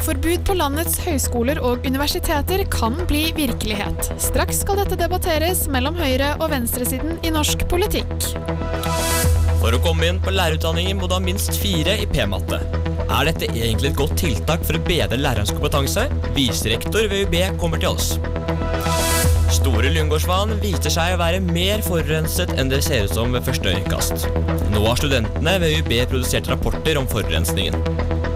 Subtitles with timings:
[0.00, 4.08] nikab-forbud på landets høyskoler og universiteter kan bli virkelighet.
[4.18, 8.08] Straks skal dette debatteres mellom høyre- og venstresiden i norsk politikk.
[9.60, 12.62] For å komme inn på lærerutdanningen må du ha minst fire i p-matte.
[13.10, 16.06] Er dette egentlig et godt tiltak for å bedre lærerens kompetanse?
[16.34, 18.16] Viserektor ved UB kommer til oss.
[19.52, 23.74] Store Lyngårdsvann viser seg å være mer forurenset enn det ser ut som ved første
[23.74, 24.30] øyekast.
[24.72, 28.29] Nå har studentene ved UB produsert rapporter om forurensningen.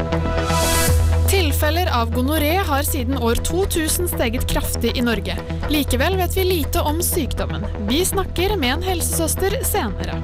[1.65, 5.37] Tilfeller av gonoré har siden år 2000 steget kraftig i Norge.
[5.73, 7.65] Likevel vet vi lite om sykdommen.
[7.89, 10.19] Vi snakker med en helsesøster senere.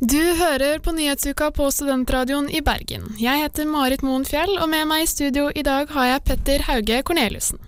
[0.00, 3.08] Du hører på Nyhetsuka på Studentradioen i Bergen.
[3.16, 6.68] Jeg heter Marit Moen Fjell, og med meg i studio i dag har jeg Petter
[6.68, 7.62] Hauge Korneliussen.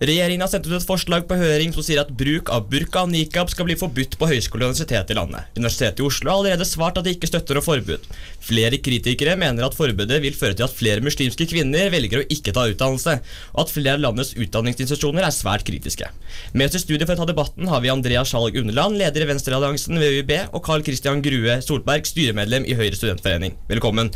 [0.00, 3.10] Regjeringen har sendt ut et forslag på høring som sier at bruk av burka og
[3.12, 5.50] nikab skal bli forbudt på høyskole og universitet i landet.
[5.58, 8.06] Universitetet i Oslo har allerede svart at de ikke støtter noe forbud.
[8.40, 12.54] Flere kritikere mener at forbudet vil føre til at flere muslimske kvinner velger å ikke
[12.56, 13.18] ta utdannelse,
[13.52, 16.08] og at flere av landets utdanningsinstitusjoner er svært kritiske.
[16.56, 19.28] Med oss i studio for å ta debatten har vi Andrea Skjalg Underland, leder i
[19.34, 23.60] Venstrealliansen ved UiB, og Carl Christian Grue Solberg, styremedlem i Høyre studentforening.
[23.68, 24.08] Velkommen.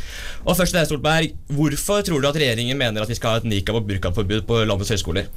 [0.48, 1.36] Og først til deg, Solberg.
[1.60, 4.64] Hvorfor tror du at regjeringen mener at vi skal ha et nikab- og burkaforbud på
[4.64, 5.28] landets høyskoler?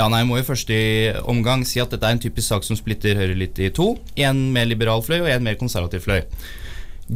[0.00, 2.64] Ja, nei, Jeg må jo først i omgang si at dette er en typisk sak
[2.64, 3.98] som splitter Høyre litt i to.
[4.16, 6.22] En mer liberal fløy og en mer konservativ fløy.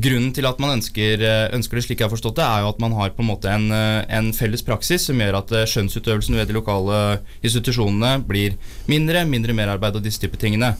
[0.04, 1.22] Grunnen til at man ønsker,
[1.56, 3.48] ønsker det slik jeg har forstått det, er jo at man har på en måte
[3.48, 7.00] en, en felles praksis som gjør at skjønnsutøvelsen ved de lokale
[7.46, 8.58] institusjonene blir
[8.90, 10.74] mindre, mindre merarbeid og disse type tingene.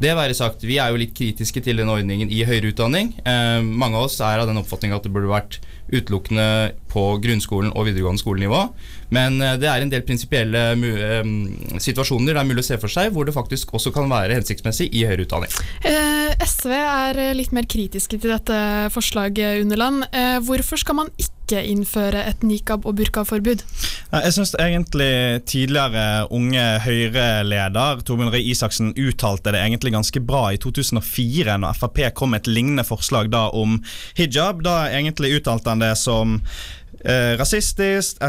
[0.00, 3.14] Det være sagt, Vi er jo litt kritiske til denne ordningen i høyere utdanning.
[3.24, 5.58] Eh, mange av oss er av den oppfatning at det burde vært
[5.90, 8.62] utelukkende på grunnskolen og videregående skolenivå.
[9.10, 10.60] Men det er en del prinsipielle
[11.82, 14.86] situasjoner det er mulig å se for seg hvor det faktisk også kan være hensiktsmessig
[14.94, 15.50] i høyere utdanning.
[15.82, 18.60] Eh, SV er litt mer kritiske til dette
[18.94, 20.06] forslaget, Underland.
[20.12, 23.64] Eh, hvorfor skal man ikke innføre et nikab- og burkaforbud?
[24.10, 30.60] Jeg syns egentlig tidligere unge Høyre-leder Torbjørn Røe Isaksen uttalte det egentlig ganske bra i
[30.62, 33.78] 2004, når Frp kom med et lignende forslag da om
[34.18, 34.64] hijab.
[34.66, 36.40] Da egentlig uttalte han det som
[37.04, 38.22] eh, rasistisk,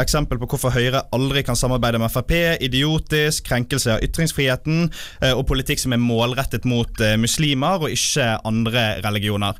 [0.00, 2.32] eksempel på hvorfor Høyre aldri kan samarbeide med Frp,
[2.64, 8.32] idiotisk, krenkelse av ytringsfriheten eh, og politikk som er målrettet mot eh, muslimer og ikke
[8.48, 9.58] andre religioner.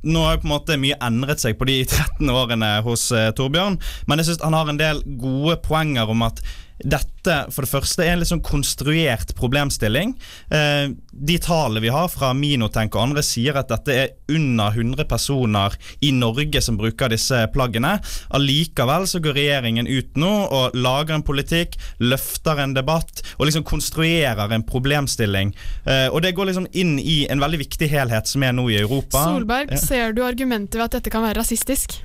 [0.00, 3.10] Eh, nå har jo på en måte mye endret seg på de 13 årene hos
[3.12, 6.40] uh, Torbjørn, men jeg synes han har en del gode poenger om at
[6.84, 10.14] dette for det første er en litt sånn konstruert problemstilling.
[10.48, 15.04] Eh, de tallene vi har fra Minotenk og andre sier at dette er under 100
[15.10, 17.96] personer i Norge som bruker disse plaggene.
[18.36, 23.66] Allikevel så går regjeringen ut nå og lager en politikk, løfter en debatt og liksom
[23.68, 25.52] konstruerer en problemstilling.
[25.84, 28.80] Eh, og det går liksom inn i en veldig viktig helhet som er nå i
[28.80, 29.26] Europa.
[29.28, 32.00] Solberg, ser du argumentet ved at dette kan være rasistisk?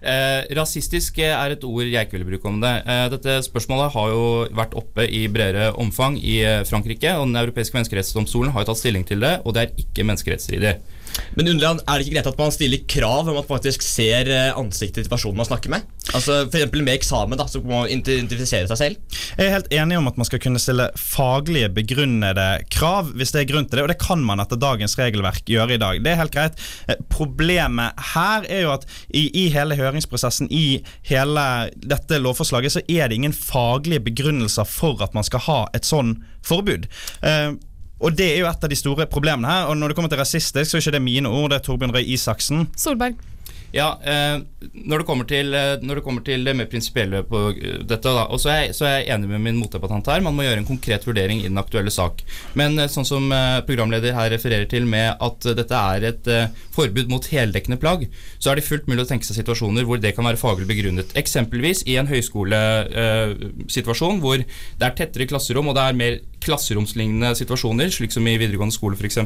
[0.00, 2.72] Eh, rasistisk er et ord jeg ikke vil bruke om det.
[2.88, 4.22] Eh, dette spørsmålet har jo
[4.56, 9.04] vært oppe i bredere omfang i Frankrike, og Den europeiske menneskerettsdomstolen har jo tatt stilling
[9.04, 10.78] til det, og det er ikke menneskerettsstridig.
[11.38, 15.04] Men Er det ikke greit at man stiller krav om at man faktisk ser ansiktet
[15.04, 15.86] til personen man snakker med?
[16.14, 16.72] Altså F.eks.
[16.74, 19.18] med eksamen, da, så må man identifisere seg selv?
[19.36, 23.44] Jeg er helt enig om at man skal kunne stille faglige, begrunnede krav hvis det
[23.44, 26.02] er grunn til det, og det kan man etter dagens regelverk gjøre i dag.
[26.02, 26.60] Det er helt greit.
[27.12, 33.08] Problemet her er jo at i, i hele høringsprosessen, i hele dette lovforslaget, så er
[33.10, 36.88] det ingen faglige begrunnelser for at man skal ha et sånn forbud.
[37.22, 37.54] Uh,
[38.00, 39.70] og Det er jo et av de store problemene her.
[39.70, 41.94] Og Når det kommer til rasistisk, så er ikke det mine ord, det er Torbjørn
[41.94, 42.68] Røe Isaksen.
[42.76, 43.18] Solberg.
[43.70, 44.40] Ja, eh,
[44.74, 45.52] når, det kommer til,
[45.86, 48.96] når det kommer til det mer prinsipielle på dette, da, og så er, så er,
[49.04, 50.24] jeg enig med min motdebattant her.
[50.26, 52.24] Man må gjøre en konkret vurdering i den aktuelle sak.
[52.58, 53.30] Men sånn som
[53.68, 58.00] programleder her refererer til med at dette er et eh, forbud mot heldekkende plagg,
[58.42, 61.14] så er det fullt mulig å tenke seg situasjoner hvor det kan være faglig begrunnet.
[61.20, 66.14] Eksempelvis i en høyskolesituasjon eh, hvor det er tettere klasserom og det er mer
[66.44, 69.18] klasseromslignende situasjoner, slik som i videregående skole f.eks.,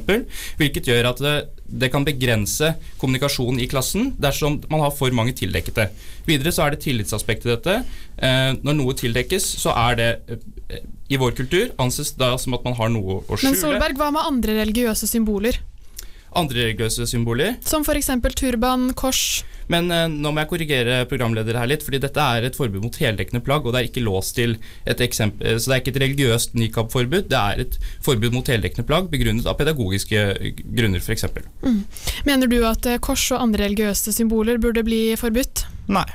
[0.61, 1.35] hvilket gjør at det,
[1.67, 5.89] det, kan begrense kommunikasjonen i klassen dersom man har for mange tildekkede.
[6.29, 7.77] Videre så er det tillitsaspektet i dette.
[8.19, 10.83] Eh, når noe tildekkes, så er det eh,
[11.13, 13.53] i vår kultur anses da som at man har noe å skjule.
[13.53, 15.61] Men Solberg, hva med andre religiøse symboler?
[16.35, 17.59] Andre religiøse symboler?
[17.65, 18.11] Som f.eks.
[18.35, 19.45] turban, kors?
[19.73, 22.99] Men eh, nå må jeg korrigere programleder her litt, fordi dette er et forbud mot
[23.01, 24.57] heldekkende plagg, og det er ikke låst til
[24.89, 28.87] et eksempel, så det er ikke et religiøst nikab-forbud, det er et forbud mot heldekkende
[28.89, 30.27] plagg begrunnet av pedagogiske
[30.65, 31.29] grunner, f.eks.
[31.65, 31.81] Mm.
[32.29, 35.67] Mener du at kors og andre religiøse symboler burde bli forbudt?
[35.93, 36.09] Nei.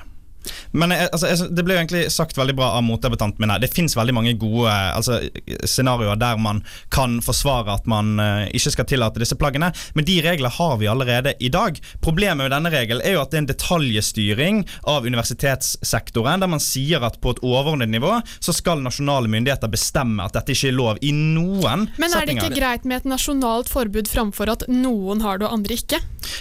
[0.72, 3.62] Men altså, det ble jo egentlig sagt veldig bra av motdebattanten min her.
[3.62, 5.20] Det fins mange gode altså,
[5.68, 6.62] scenarioer der man
[6.94, 10.90] kan forsvare at man uh, ikke skal tillate disse plaggene, men de reglene har vi
[10.90, 11.80] allerede i dag.
[12.02, 16.64] Problemet med denne regelen er jo at det er en detaljstyring av universitetssektoren, der man
[16.64, 20.78] sier at på et overordnet nivå så skal nasjonale myndigheter bestemme at dette ikke er
[20.78, 22.00] lov i noen settinger.
[22.00, 25.60] Men er det ikke greit med et nasjonalt forbud framfor at noen har det og
[25.60, 26.00] andre ikke?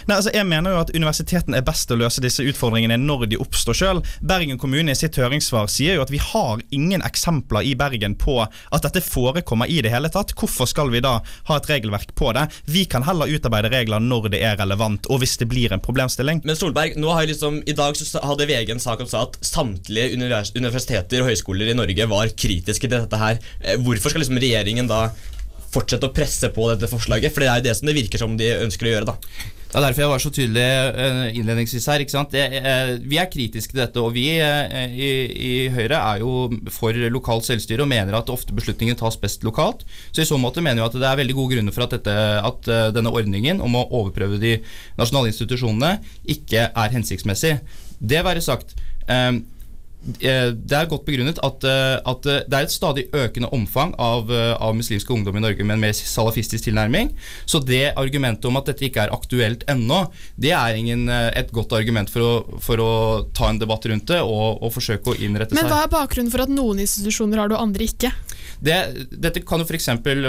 [0.09, 3.29] Nei, altså jeg mener jo at Universitetene er best til å løse disse utfordringene når
[3.33, 3.88] de oppstår sjøl.
[4.21, 8.41] Bergen kommune i sitt høringssvar sier jo at vi har ingen eksempler i Bergen på
[8.45, 10.35] at dette forekommer i det hele tatt.
[10.39, 11.19] Hvorfor skal vi da
[11.49, 12.47] ha et regelverk på det?
[12.69, 16.43] Vi kan heller utarbeide regler når det er relevant, og hvis det blir en problemstilling.
[16.49, 19.39] Men Solberg, nå har jeg liksom, I dag så hadde VG en sak om at
[19.45, 20.15] samtlige
[20.59, 23.43] universiteter og høyskoler i Norge var kritiske til dette her.
[23.63, 25.09] Eh, hvorfor skal liksom regjeringen da
[25.73, 27.35] fortsette å presse på dette forslaget?
[27.35, 29.15] For det er jo det som det virker som de ønsker å gjøre.
[29.15, 29.57] da.
[29.69, 32.01] Det er derfor jeg var så tydelig eh, innledningsvis her.
[32.01, 37.45] Eh, vi er kritiske til dette, og vi eh, i, Høyre er jo for lokalt
[37.45, 39.85] selvstyre og mener at ofte beslutninger tas best lokalt.
[40.09, 42.17] Så i så måte mener vi at det er veldig gode grunner for at, dette,
[42.49, 44.57] at denne ordningen om å overprøve de
[44.97, 47.59] nasjonale institusjonene ikke er hensiktsmessig.
[48.01, 48.73] Det være sagt.
[49.05, 49.33] Eh,
[49.99, 54.31] det er godt begrunnet at, eh, at, eh, det er et stadig økende omfang av,
[54.31, 57.11] av, muslimske ungdom i Norge med en mer salafistisk tilnærming.
[57.47, 60.05] Så det argumentet om at dette ikke er aktuelt ennå,
[60.39, 62.91] det er ingen, et godt argument for å, for å,
[63.35, 65.61] ta en debatt rundt det og, og forsøke å innrette seg.
[65.61, 68.13] Men hva er bakgrunnen for at noen institusjoner har det og andre ikke?
[68.59, 68.77] Det,
[69.23, 69.77] dette kan jo for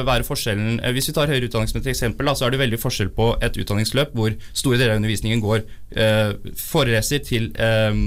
[0.05, 2.77] være forskjellen Hvis vi tar høyere utdanning som et eksempel, da, så er det veldig
[2.81, 5.63] forskjell på et utdanningsløp hvor store deler av undervisningen går
[5.97, 7.97] eh, foreleser til, eh,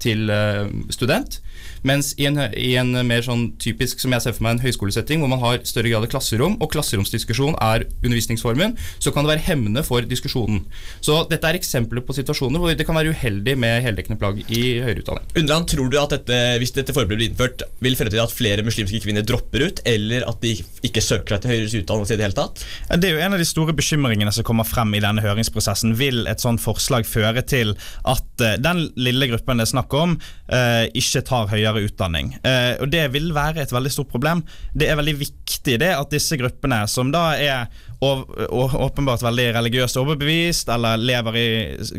[0.00, 0.62] til eh,
[1.06, 1.40] student
[1.86, 5.22] mens i en, i en, mer sånn typisk som jeg ser for meg en høyskolesetting,
[5.22, 9.46] hvor man har større grad av klasserom, og klasseromsdiskusjon er undervisningsformen, så kan det være
[9.46, 10.64] hemmende for diskusjonen.
[11.04, 14.62] Så dette er eksempler på situasjoner hvor det kan være uheldig med heldekkende plagg i
[14.82, 15.28] høyere utdanning.
[15.42, 18.66] Undran, tror du at dette, hvis dette forbudet blir innført, vil føre til at flere
[18.66, 20.56] muslimske kvinner dropper ut, eller at de
[20.86, 22.64] ikke søker seg til høyere utdannelse i det hele tatt?
[22.96, 25.94] Det er jo en av de store bekymringene som kommer frem i denne høringsprosessen.
[26.00, 27.76] Vil et sånt forslag føre til
[28.08, 30.16] at uh, den lille gruppen det er snakk om,
[30.50, 32.32] uh, ikke tar høyere utdanning.
[32.46, 34.42] Eh, og Det vil være et veldig stort problem.
[34.74, 37.68] Det er veldig viktig det at disse gruppene, som da er
[38.00, 41.46] åpenbart veldig religiøst overbevist, eller lever i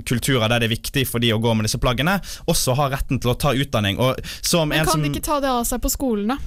[0.05, 3.21] kulturer der det er viktig for de å gå med disse plaggene, også har retten
[3.21, 3.97] til å ta utdanning.
[3.97, 6.37] Men kan de ikke ta det av seg på skolen, da?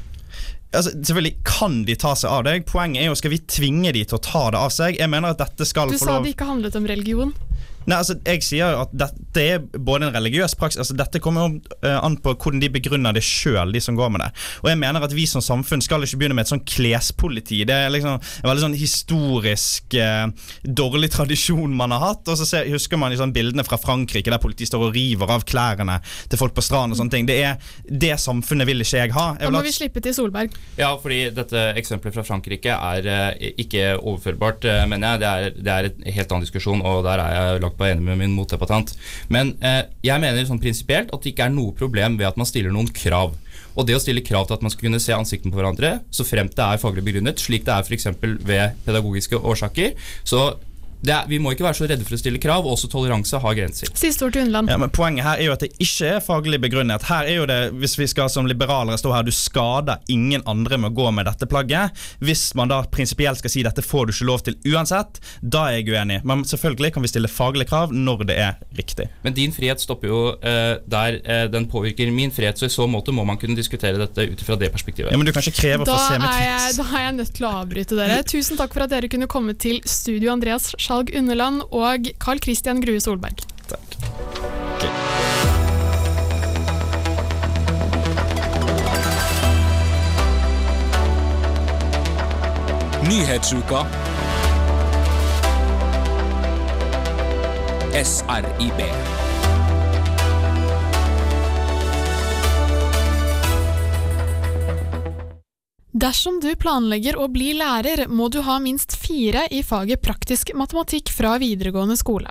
[0.70, 2.62] Altså, selvfølgelig kan de ta seg av deg.
[2.68, 5.00] Poenget er jo skal vi tvinge de til å ta det av seg.
[5.00, 7.32] Jeg mener at dette skal Du sa det ikke handlet om religion.
[7.88, 11.78] Nei, altså, jeg sier at dette er både en religiøs praksis altså, Dette kommer jo
[11.86, 14.28] uh, an på hvordan de begrunner det sjøl, de som går med det.
[14.60, 17.62] Og jeg mener at vi som samfunn skal ikke begynne med et sånn klespoliti.
[17.68, 20.26] Det er liksom en veldig sånn historisk eh,
[20.64, 22.28] dårlig tradisjon man har hatt.
[22.28, 25.46] Og så ser, husker man sånn bildene fra Frankrike der politiet står og river av
[25.48, 25.98] klærne
[26.30, 27.28] til folk på stranden og sånne ting.
[27.30, 29.26] Det er det samfunnet vil ikke jeg ha.
[29.40, 30.56] Jeg da må vi slippe til Solberg.
[30.78, 35.22] Ja, fordi dette eksempelet fra Frankrike er eh, ikke overførbart, mener jeg.
[35.24, 37.86] Det er, det er et helt annen diskusjon, og der er jeg lagt langt på
[37.86, 38.94] enig med min motdebattant.
[39.28, 42.46] Men eh, jeg mener sånn prinsipielt at det ikke er noe problem ved at man
[42.46, 43.36] stiller noen krav.
[43.76, 46.26] Og det å stille krav til at man skal kunne se ansiktene på hverandre, så
[46.26, 48.08] fremt det er faglig begrunnet, slik det er f.eks.
[48.20, 50.56] ved pedagogiske årsaker, så
[51.08, 52.66] er, vi må ikke være så redde for å stille krav.
[52.68, 53.90] Også toleranse har grenser.
[53.96, 54.70] Siste ord til Underland.
[54.72, 57.06] Ja, men poenget her er jo at det ikke er faglig begrunnet.
[57.08, 60.78] Her er jo det, Hvis vi skal som liberalere stå her, du skader ingen andre
[60.80, 61.96] med å gå med dette plagget.
[62.20, 65.80] Hvis man da prinsipielt skal si dette får du ikke lov til uansett, da er
[65.80, 66.20] jeg uenig.
[66.28, 69.08] Men selvfølgelig kan vi stille faglige krav når det er riktig.
[69.24, 72.86] Men din frihet stopper jo uh, der uh, den påvirker min frihet, så i så
[72.90, 75.12] måte må man kunne diskutere dette ut fra det perspektivet.
[75.14, 76.80] Ja, men du kan ikke kreve å få se mitt hus.
[76.80, 78.20] Da er jeg nødt til å avbryte dere.
[78.28, 82.80] Tusen takk for at dere kunne komme til studio, Andreas Skjalg Underland og Carl Christian
[82.82, 83.44] Grue Solberg.
[83.70, 83.94] Takk.
[93.06, 93.84] Nyhetsuka.
[98.02, 99.09] SRIB.
[105.90, 111.10] Dersom du planlegger å bli lærer, må du ha minst fire i faget praktisk matematikk
[111.10, 112.30] fra videregående skole.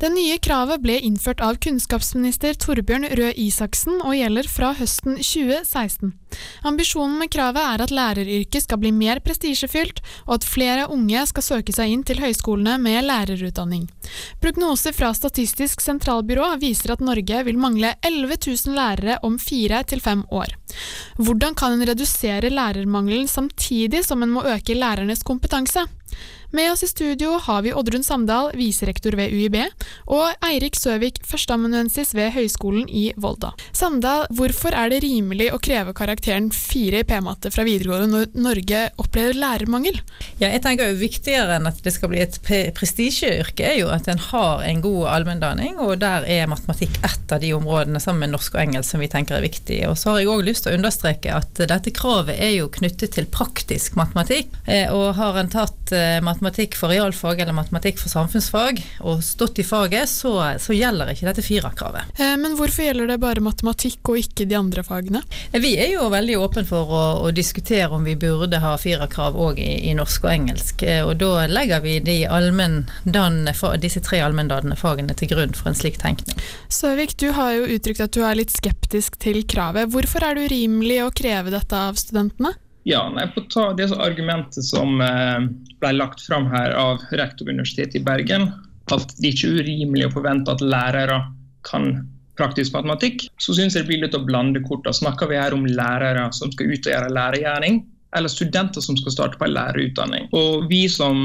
[0.00, 6.12] Det nye kravet ble innført av kunnskapsminister Torbjørn Røe Isaksen og gjelder fra høsten 2016.
[6.68, 11.46] Ambisjonen med kravet er at læreryrket skal bli mer prestisjefylt, og at flere unge skal
[11.46, 13.86] søke seg inn til høyskolene med lærerutdanning.
[14.42, 20.02] Prognoser fra Statistisk sentralbyrå viser at Norge vil mangle 11 000 lærere om fire til
[20.04, 20.52] fem år.
[21.16, 25.86] Hvordan kan en redusere lærermangelen samtidig som en må øke lærernes kompetanse?
[26.54, 29.56] Med oss i studio har vi Oddrun Samdal, viserektor ved UiB,
[30.14, 33.50] og Eirik Søvik, førsteamanuensis ved Høgskolen i Volda.
[33.76, 38.84] Samdal, hvorfor er det rimelig å kreve karakteren fire i p-matte fra videregående når Norge
[39.02, 39.98] opplever lærermangel?
[40.38, 43.90] Ja, jeg tenker jo Viktigere enn at det skal bli et pre- prestisjeyrke, er jo
[43.92, 48.22] at en har en god allmenndanning, og der er matematikk ett av de områdene sammen
[48.28, 49.82] med norsk og engelsk som vi tenker er viktig.
[49.90, 53.18] Og så har jeg òg lyst til å understreke at dette kravet er jo knyttet
[53.18, 54.54] til praktisk matematikk.
[54.64, 59.60] Eh, Og har en tatt eh, matematikk for realfag eller matematikk for samfunnsfag og stått
[59.62, 60.32] i faget, så,
[60.62, 62.12] så gjelder ikke dette firerkravet.
[62.18, 65.22] Eh, Men hvorfor gjelder det bare matematikk og ikke de andre fagene?
[65.52, 69.36] Eh, Vi er jo veldig åpne for å, å diskutere om vi burde ha firerkrav
[69.36, 70.82] òg i, i norsk og engelsk.
[70.86, 72.20] Eh, Og da legger vi de
[73.80, 76.38] disse tre allmenndannende fagene til grunn for en slik tenkning.
[76.72, 79.90] Søvik, du har jo uttrykt at du er litt skeptisk til kravet.
[79.92, 82.54] Hvorfor er det urimelig å kreve dette av studentene?
[82.86, 85.46] Ja, nei, på ta det argumentet som eh,
[85.82, 88.46] ble lagt fram her av rektor Universitetet i Bergen,
[88.94, 91.18] at det ikke er urimelig å forvente at lærere
[91.66, 91.96] kan
[92.38, 94.92] praktisk matematikk, så syns jeg det blir litt å blande korta.
[94.94, 97.80] Snakker vi her om lærere som skal ut og gjøre lærergjerning,
[98.16, 100.28] eller studenter som skal starte på en lærerutdanning?
[100.36, 101.24] Og vi som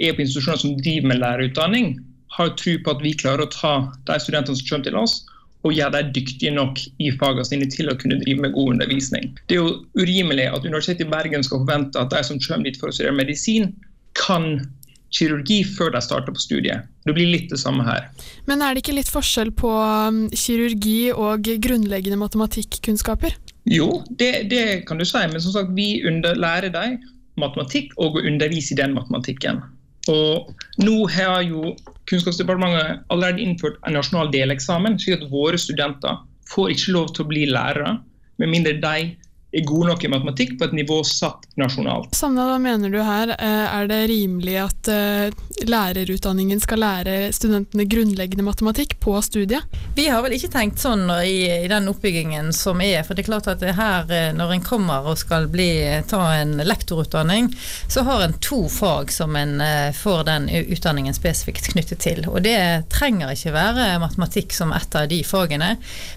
[0.00, 1.92] er på institusjoner som driver med lærerutdanning,
[2.32, 3.74] har tro på at vi klarer å ta
[4.08, 5.18] de studentene som kommer til oss,
[5.62, 9.30] og gjøre dem dyktige nok i fagene sine til å kunne drive med god undervisning.
[9.46, 12.78] Det er jo urimelig at Universitetet i Bergen skal forvente at de som kommer dit
[12.80, 13.70] for å studere medisin,
[14.18, 14.64] kan
[15.12, 16.88] kirurgi før de starter på studiet.
[17.06, 18.08] Det blir litt det samme her.
[18.48, 23.36] Men er det ikke litt forskjell på um, kirurgi og grunnleggende matematikkunnskaper?
[23.68, 26.98] Jo, det, det kan du si, men som sagt, vi lærer dem
[27.40, 29.62] matematikk og å undervise i den matematikken.
[30.10, 30.50] Og
[30.82, 31.74] nå har jo
[32.10, 36.18] Kunnskapsdepartementet allerede innført en nasjonal deleksamen, slik at våre studenter
[36.50, 37.94] får ikke lov til å bli lærere
[38.42, 39.12] med mindre de
[39.52, 42.14] er gode nok i matematikk på et nivå satt nasjonalt.
[42.16, 43.34] Samme, hva mener du her?
[43.36, 45.34] Eh, Er det rimelig at eh,
[45.68, 49.68] lærerutdanningen skal lære studentene grunnleggende matematikk på studiet?
[49.96, 53.28] Vi har vel ikke tenkt sånn i, i den oppbyggingen som er, for det er
[53.28, 55.68] klart at det her, eh, når en kommer og skal bli,
[56.08, 57.52] ta en lektorutdanning,
[57.92, 59.60] så har en to fag som en
[59.96, 62.22] får den utdanningen spesifikt knyttet til.
[62.30, 65.74] Og det trenger ikke være matematikk som et av de fagene,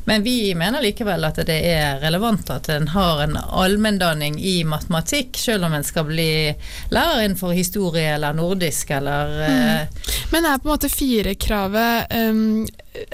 [0.07, 5.37] men vi mener likevel at det er relevant at en har en allmenndanning i matematikk,
[5.37, 6.29] selv om en skal bli
[6.93, 10.01] lærer innenfor historie eller nordisk eller mm.
[10.31, 12.65] Men er på en måte firekravet um,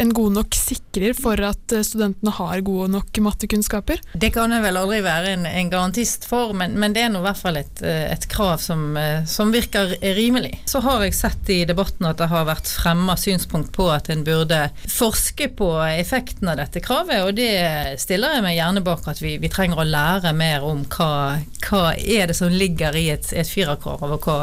[0.01, 4.01] en god nok sikrer for at eh, studentene har gode nok mattekunnskaper?
[4.13, 7.21] Det kan jeg vel aldri være en, en garantist for, men, men det er nå
[7.21, 10.53] i hvert fall et, eh, et krav som, eh, som virker rimelig.
[10.69, 14.25] Så har jeg sett i debatten at det har vært fremma synspunkt på at en
[14.27, 19.21] burde forske på effekten av dette kravet, og det stiller jeg meg gjerne bak at
[19.23, 23.31] vi, vi trenger å lære mer om hva, hva er det som ligger i et,
[23.33, 24.37] et firerkrav, og hva,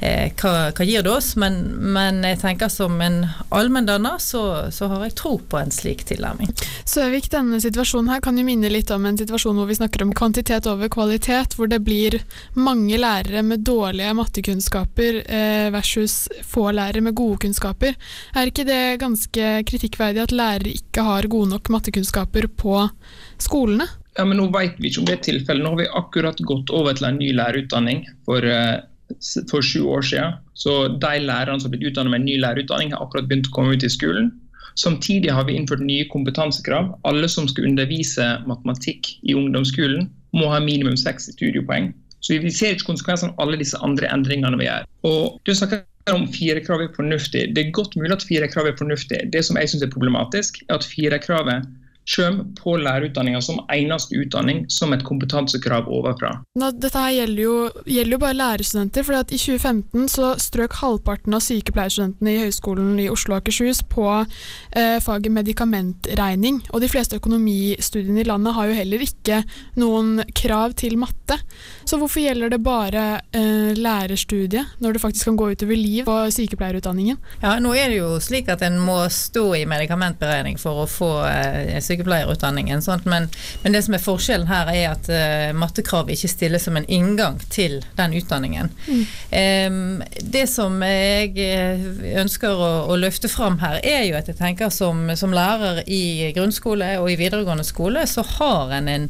[0.00, 1.34] eh, hva, hva gir det oss.
[1.40, 1.60] Men,
[1.94, 3.22] men jeg tenker som en
[3.54, 6.50] allmenndanner så, så har jeg tro på en slik tilnærming.
[6.88, 10.14] Søvik, denne situasjonen her kan jo minne litt om en situasjon hvor vi snakker om
[10.16, 12.18] kvantitet over kvalitet, hvor det blir
[12.58, 17.96] mange lærere med dårlige mattekunnskaper eh, versus få lærere med gode kunnskaper.
[18.36, 22.86] Er ikke det ganske kritikkverdig at lærere ikke har gode nok mattekunnskaper på
[23.40, 23.88] skolene?
[24.18, 25.64] Ja, men Nå vet vi ikke om det er tilfellet.
[25.64, 28.80] Nå har vi akkurat gått over til en ny lærerutdanning for, eh,
[29.50, 30.36] for sju år siden.
[30.54, 33.54] Så de lærerne som har blitt utdannet med en ny lærerutdanning, har akkurat begynt å
[33.56, 34.30] komme ut i skolen.
[34.80, 36.92] Samtidig har vi innført nye kompetansekrav.
[37.08, 41.92] Alle som skal undervise matematikk i ungdomsskolen, må ha minimum 60 studiepoeng.
[42.22, 44.86] Så vi ser ikke konsekvensene av alle disse andre endringene vi gjør.
[45.08, 47.44] Og du snakker om firekravet er fornuftig.
[47.54, 49.20] Det er godt mulig at firekravet er fornuftig.
[49.34, 51.68] Det som jeg syns er problematisk, er at firekravet
[52.16, 56.34] kommer på lærerutdanninga som eneste utdanning, som et kompetansekrav overfra.
[56.58, 57.56] Nå, dette her gjelder jo,
[57.86, 63.08] gjelder jo bare lærerstudenter, for i 2015 så strøk halvparten av sykepleierstudentene i Høgskolen i
[63.12, 66.62] Oslo og Akershus på eh, faget medikamentregning.
[66.72, 69.42] Og de fleste økonomistudiene i landet har jo heller ikke
[69.80, 71.38] noen krav til matte.
[71.86, 73.04] Så hvorfor gjelder det bare
[73.36, 77.18] eh, lærerstudiet, når det faktisk kan gå utover liv på sykepleierutdanningen?
[77.42, 81.12] Ja, nå er det jo slik at en må stå i medikamentberegning for å få
[81.28, 82.82] eh, sykepleierutdanningen.
[82.82, 83.28] Sånt, Men,
[83.62, 87.38] men det som er forskjellen her, er at uh, mattekrav ikke stilles som en inngang
[87.52, 88.70] til den utdanningen.
[89.30, 91.84] Em, det som jeg eh,
[92.20, 96.32] ønsker å, å løfte fram her, er jo at jeg tenker som, som lærer i
[96.36, 99.08] grunnskole og i videregående skole, så har en en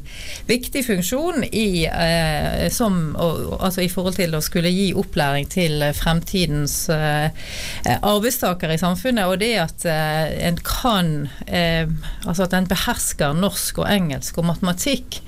[0.48, 5.82] viktig funksjon i, uh, som, uh, altså i forhold til å skulle gi opplæring til
[5.96, 11.12] fremtidens arbeidstakere i samfunnet, og det at en kan
[11.52, 15.20] Altså at en behersker norsk og engelsk og matematikk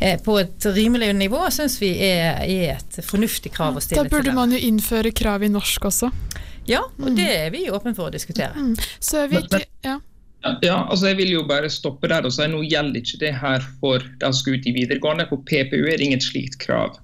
[0.00, 4.12] eh, på et rimelig nivå, syns vi er, er, et fornuftig krav å stille Da
[4.12, 6.12] burde man jo innføre krav i norsk også.
[6.68, 8.52] Ja, og det er vi åpne for å diskutere.
[8.54, 8.76] Mm.
[9.30, 9.64] vi ikke...
[9.86, 9.98] ja.
[10.40, 13.64] Ja, altså Jeg vil jo bare stoppe der og si nå gjelder ikke det her
[13.82, 15.26] for de som skal ut i videregående.
[15.28, 16.96] På PPU er det inget slikt krav.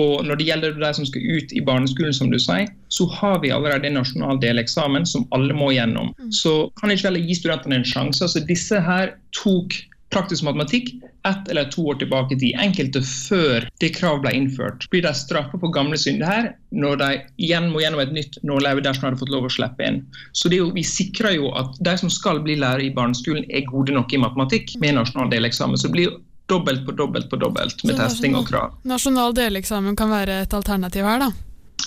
[0.00, 3.40] Og Når det gjelder de som skal ut i barneskolen, som du sier, så har
[3.42, 6.14] vi allerede en nasjonal deleksamen som alle må gjennom.
[6.32, 8.24] Så kan ikke heller gi studentene en sjanse.
[8.24, 9.76] Altså Disse her tok
[10.12, 10.92] praktisk matematikk
[11.28, 12.56] ett eller to år tilbake i tid.
[12.60, 14.88] Enkelte før det kravet ble innført.
[14.90, 17.10] Blir de straffet for gamle synder her når de
[17.46, 20.02] igjen må gjennom et nytt nåløye dersom de hadde fått lov å slippe inn.
[20.36, 23.46] Så det er jo, Vi sikrer jo at de som skal bli lærere i barneskolen,
[23.50, 25.78] er gode nok i matematikk med nasjonal deleksamen.
[25.78, 26.18] Så det blir
[26.52, 28.76] dobbelt på dobbelt på dobbelt med Så testing og krav.
[28.88, 31.32] Nasjonal deleksamen kan være et alternativ her, da.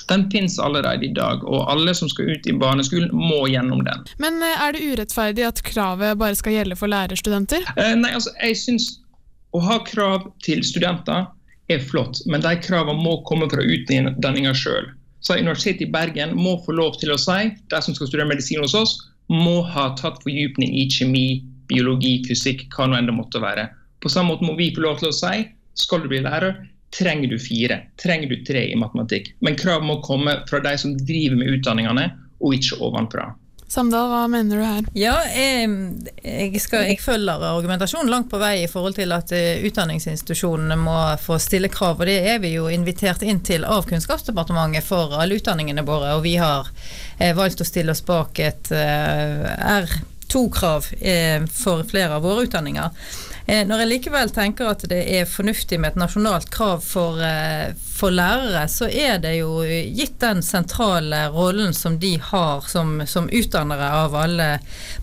[0.09, 4.03] Den finnes allerede i dag, og alle som skal ut i barneskolen, må gjennom den.
[4.21, 7.65] Men eh, er det urettferdig at kravet bare skal gjelde for lærerstudenter?
[7.73, 8.89] Eh, nei, altså, jeg synes
[9.55, 11.25] å ha krav til studenter
[11.71, 14.91] er flott, men de kravene må komme fra utdanninga sjøl.
[15.25, 18.61] Så Universitetet i Bergen må få lov til å si de som skal studere medisin
[18.61, 18.93] hos oss,
[19.31, 23.65] må ha tatt fordypning i kjemi, biologi, fysikk, hva nå enn det måtte være.
[24.05, 26.59] På samme måte må vi få lov til å si skal du bli lærer,
[26.93, 29.33] trenger du fire, trenger du tre i matematikk.
[29.41, 32.05] Men krav må komme fra de som driver med utdanningene,
[32.45, 33.31] og ikke ovenfra.
[33.65, 34.85] Samdal, hva mener du her?
[34.93, 35.69] Ja, jeg,
[36.21, 40.95] jeg, skal, jeg følger argumentasjonen langt på vei i forhold til at eh, utdanningsinstitusjonene må
[41.19, 41.97] få stille krav.
[41.97, 46.13] Og det er vi jo invitert inn til av Kunnskapsdepartementet for alle utdanningene våre.
[46.13, 46.69] Og vi har
[47.17, 49.49] eh, valgt å stille oss bak et eh,
[49.81, 53.09] R2-krav eh, for flere av våre utdanninger.
[53.47, 57.75] Eh, Når jeg likevel tenker at det er fornuftig med et nasjonalt krav for, eh,
[57.77, 63.29] for lærere, så er det jo gitt den sentrale rollen som de har som, som
[63.29, 64.49] utdannere av alle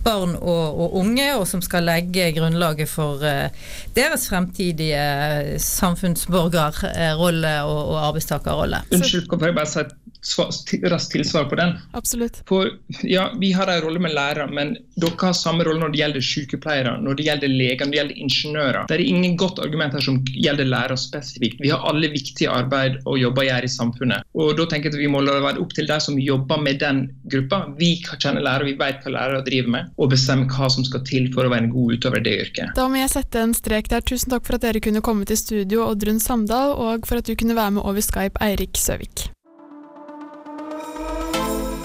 [0.03, 3.47] barn og, og unge, og som skal legge grunnlaget for eh,
[3.95, 8.83] deres fremtidige samfunnsborgerrolle og, og arbeidstakerrolle.
[8.91, 9.87] Unnskyld, kan jeg bare si
[10.23, 11.75] raskt tilsvar på den?
[11.91, 12.41] Absolutt.
[12.47, 12.69] For
[13.01, 16.25] ja, Vi har en rolle med lærere, men dere har samme rolle når det gjelder
[16.27, 18.87] sykepleiere, når det gjelder leger, når det gjelder ingeniører.
[18.89, 21.61] Det er ingen godt argument her som gjelder lærere spesifikt.
[21.63, 24.27] Vi har alle viktige arbeid og jobber å gjøre i samfunnet.
[24.33, 26.61] Og da tenker jeg at Vi må la det være opp til de som jobber
[26.63, 27.65] med den gruppa.
[27.79, 31.27] Vi kjenner lærere, vi vet hva lærere driver med, og bestemmer hva som skal til
[31.33, 32.73] for å være en god utøver i det yrket.
[32.77, 34.05] Da må jeg sette en strek der.
[34.05, 37.35] Tusen takk for at dere kunne komme til studio, Oddrun Samdal, og for at du
[37.35, 39.27] kunne være med over Skype, Eirik Søvik.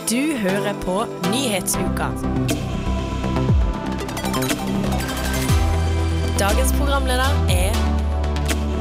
[0.08, 0.94] Du hører på
[1.28, 2.06] Nyhetsuka.
[6.40, 7.76] Dagens programleder er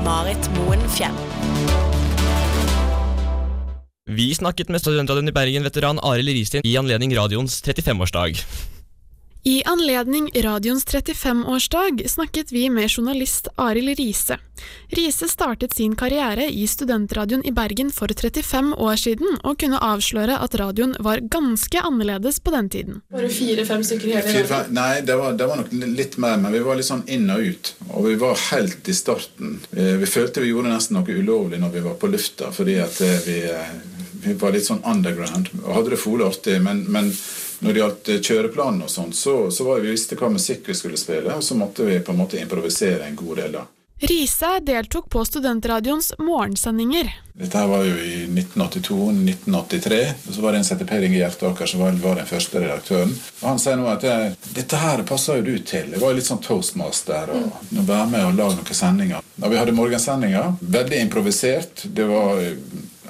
[0.06, 1.20] Marit Moen Fjell.
[4.08, 8.40] Vi snakket med studentradioen i Bergen-veteran Arild Ristin i anledning radioens 35-årsdag.
[9.48, 14.38] I anledning radioens 35-årsdag snakket vi med journalist Arild Riise.
[14.88, 20.36] Riise startet sin karriere i studentradioen i Bergen for 35 år siden, og kunne avsløre
[20.44, 23.00] at radioen var ganske annerledes på den tiden.
[23.08, 26.52] Var det fire-fem stykker Fire, fem, nei, det var, det var nok litt mer, men
[26.52, 27.74] vi var litt sånn inn og ut.
[27.94, 29.62] Og vi var helt i starten.
[29.72, 33.00] Eh, Vi følte vi gjorde nesten noe ulovlig når vi var på lufta, fordi at
[33.00, 33.76] eh, vi, eh,
[34.28, 35.56] vi var litt sånn underground.
[35.64, 37.14] Og hadde det fole artig, men, men
[37.60, 40.78] når det gjaldt eh, kjøreplanen og sånt, så, så var vi visste hva musikk vi
[40.78, 43.66] skulle spille, og så måtte vi på en måte improvisere en god del da.
[44.00, 47.08] Riise deltok på studentradioens morgensendinger.
[47.34, 49.98] Dette her var jo i 1982-1983.
[50.28, 52.62] og Så var det en som het Per Inge Hjertaker som var, var den første
[52.62, 53.16] redaktøren.
[53.42, 55.90] Og Han sier nå at jeg, dette her passer jo du til.
[55.96, 59.26] Jeg var litt sånn toastmaster og å være med og lage noen sendinger.
[59.42, 61.88] Og vi hadde morgensendinger, veldig improvisert.
[61.90, 62.44] Det var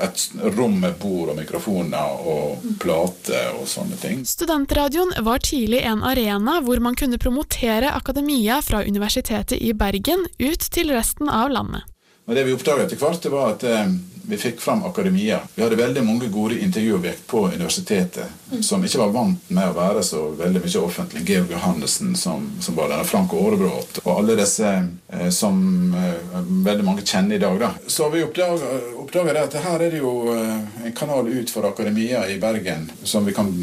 [0.03, 0.23] et
[0.57, 4.23] rom med bord og mikrofoner og plater og sånne ting.
[4.27, 10.69] Studentradioen var tidlig en arena hvor man kunne promotere akademia fra Universitetet i Bergen ut
[10.73, 11.87] til resten av landet.
[12.27, 13.91] Og det vi oppdaget etter hvert, det var at eh,
[14.29, 15.39] vi fikk fram akademia.
[15.55, 20.03] Vi hadde veldig mange gode intervjuobjekt på universitetet som ikke var vant med å være
[20.03, 21.23] så veldig mye offentlig.
[21.27, 25.61] Georg Johannessen som, som var der, Frank Aarebrot og alle disse eh, som
[25.95, 27.59] eh, veldig mange kjenner i dag.
[27.61, 27.71] Da.
[27.87, 32.39] Så vi oppdaga at her er det jo eh, en kanal ut for akademia i
[32.41, 33.53] Bergen som vi kan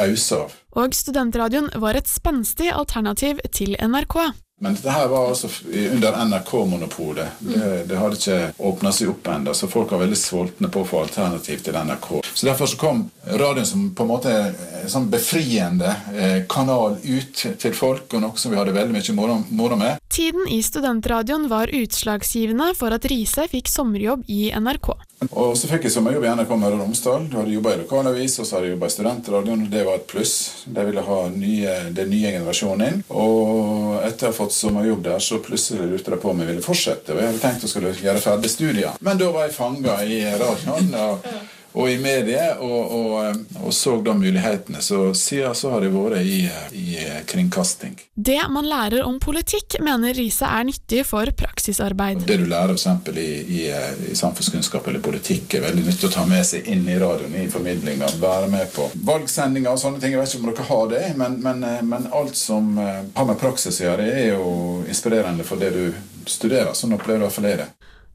[0.00, 0.56] ause av.
[0.74, 4.16] Og studentradioen var et spenstig alternativ til NRK.
[4.64, 5.48] Men dette her var altså
[5.92, 7.40] under NRK-monopolet.
[7.44, 10.88] Det, det hadde ikke åpna seg opp ennå, så folk var veldig sultne på å
[10.88, 12.08] få alternativ til NRK.
[12.32, 14.32] Så Derfor så kom radioen som på en måte
[14.80, 19.16] en sånn befriende eh, kanal ut til folk, og noe som vi hadde veldig mye
[19.18, 20.00] moro, moro med.
[20.08, 24.94] Tiden i studentradioen var utslagsgivende for at Riise fikk sommerjobb i NRK.
[25.30, 27.28] Og så fikk jeg sommerjobb i NRK Møre og Romsdal.
[27.30, 29.64] Du hadde jobba i lokalavis og så hadde jeg jobba i studentradioen.
[29.72, 30.34] Det var et pluss.
[30.66, 33.02] De ville ha nye, den nye generasjonen inn.
[33.14, 36.64] Og etter å ha fått sommerjobb der, så plutselig lurte de på om jeg ville
[36.64, 37.14] fortsette.
[37.14, 39.00] Og jeg hadde tenkt å skulle gjøre ferdig studier.
[39.04, 40.94] Men da var jeg fanga i radioen.
[41.04, 41.28] Og,
[41.74, 44.82] og i mediet, og, og, og, så da mulighetene.
[44.82, 46.44] Så siden så har det vært i,
[46.78, 47.96] i kringkasting.
[48.14, 52.22] Det man lærer om politikk, mener Riise er nyttig for praksisarbeid.
[52.28, 53.10] Det du lærer f.eks.
[53.18, 53.26] I,
[53.58, 53.64] i,
[54.12, 57.48] i samfunnskunnskap eller politikk, er veldig nyttig å ta med seg inn i radioen i
[57.50, 58.12] formidlinga.
[58.22, 60.14] Være med på valgsendinger og sånne ting.
[60.14, 63.82] Jeg vet ikke om dere har det, men, men, men alt som har med praksis
[63.82, 64.52] å gjøre, er jo
[64.86, 65.88] inspirerende for det du
[66.30, 66.70] studerer.
[66.78, 67.72] Sånn opplever i hvert fall jeg det.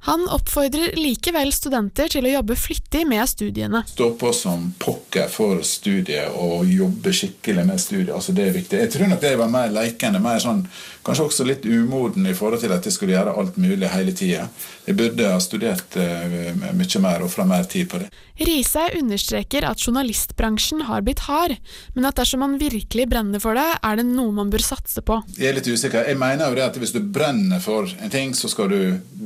[0.08, 3.82] Han oppfordrer likevel studenter til å jobbe flittig med studiene.
[3.90, 8.14] Stå på som pokker for studiet og jobbe skikkelig med studiet.
[8.16, 8.80] Altså det er viktig.
[8.80, 10.64] Jeg tror nok det var mer lekende, mer sånn,
[11.06, 14.48] kanskje også litt umoden i forhold til at jeg skulle gjøre alt mulig hele tida.
[14.88, 18.10] Jeg burde ha studert uh, mye mer og fra mer tid på det.
[18.40, 21.58] Riise understreker at journalistbransjen har blitt hard,
[21.96, 25.20] men at dersom man virkelig brenner for det, er det noe man bør satse på.
[25.36, 26.08] Jeg er litt usikker.
[26.08, 28.80] Jeg mener jo det at hvis du brenner for en ting, så skal du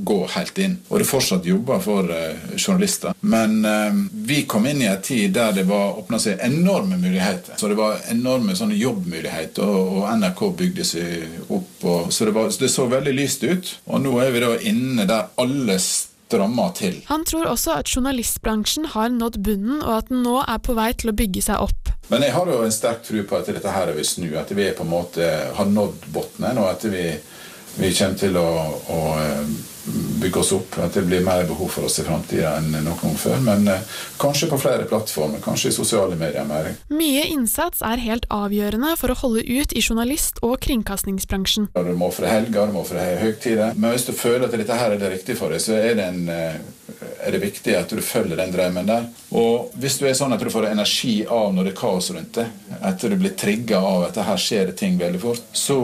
[0.04, 0.80] gå helt inn.
[0.90, 3.14] Og det fortsatt jobber for uh, journalister.
[3.22, 7.58] Men uh, vi kom inn i en tid der det var åpna seg enorme muligheter.
[7.60, 11.70] Så det var enorme sånne jobbmuligheter, og, og NRK bygde seg opp.
[11.84, 13.76] Og, så det, var, det så veldig lyst ut.
[13.92, 17.02] Og nå er vi da inne der alle strammer til.
[17.10, 20.92] Han tror også at journalistbransjen har nådd bunnen, og at den nå er på vei
[20.98, 21.92] til å bygge seg opp.
[22.12, 24.72] Men jeg har jo en sterk tro på at dette her vil snu, at vi
[24.76, 27.06] på en måte har nådd bunnen, og at vi,
[27.80, 28.50] vi kommer til å,
[28.92, 29.00] å
[29.86, 30.78] bygge oss opp.
[30.80, 33.40] At det blir mer behov for oss i framtida enn noen gang før.
[33.44, 33.84] Men eh,
[34.22, 36.74] kanskje på flere plattformer, kanskje i sosiale medier mer.
[36.94, 41.70] Mye innsats er helt avgjørende for å holde ut i journalist- og kringkastingsbransjen.
[41.74, 43.76] Du må ofre helger, du må ofre høytider.
[43.76, 46.08] Men hvis du føler at dette her er det riktige for deg, så er det,
[46.08, 49.10] en, er det viktig at du følger den drømmen der.
[49.36, 52.40] Og hvis du er sånn at du får energi av når det er kaos rundt
[52.40, 55.80] deg, at du blir trigga av at her skjer det ting veldig fort, så,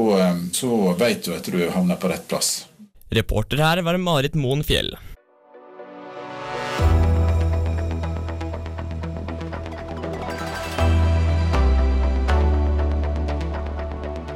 [0.55, 2.68] så vet du at du havner på rett plass.
[3.11, 4.97] Reporter her var Marit Moen Fjell.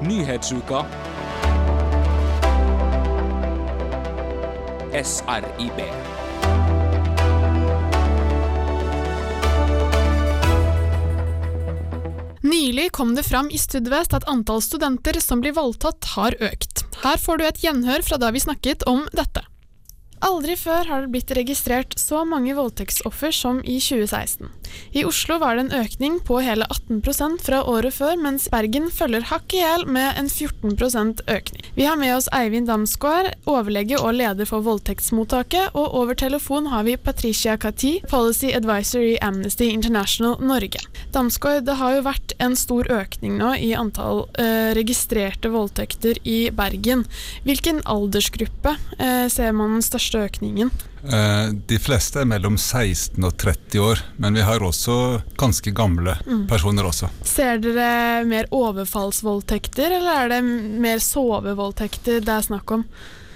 [0.02, 0.86] Nyhetsuka.
[5.04, 5.80] SRIB.
[12.42, 16.83] Nylig kom det fram i Studvest at antall studenter som blir voldtatt, har økt.
[17.04, 19.44] Her får du et gjenhør fra da vi snakket om dette.
[20.24, 24.48] Aldri før har det blitt registrert så mange voldtektsoffer som i 2016.
[24.96, 29.26] I Oslo var det en økning på hele 18% fra året før, mens Bergen følger
[29.30, 31.66] hakk i hjel med en 14% økning.
[31.76, 36.88] Vi har med oss Eivind Damsgaard, overlege og leder for voldtektsmottaket, og over telefon har
[36.88, 40.82] vi Patricia Kati, Policy Advisor i Amnesty International Norge.
[41.14, 46.48] Damsgaard, det har jo vært en stor økning nå i antall eh, registrerte voldtekter i
[46.56, 47.04] Bergen.
[47.44, 50.70] Hvilken aldersgruppe eh, ser man den største økningen?
[51.68, 56.46] De fleste er mellom 16 og 30 år, men vi har også ganske gamle Mm.
[56.48, 57.10] personer også.
[57.28, 60.44] Ser dere mer overfallsvoldtekter, eller er det
[60.80, 62.86] mer sovevoldtekter det er snakk om?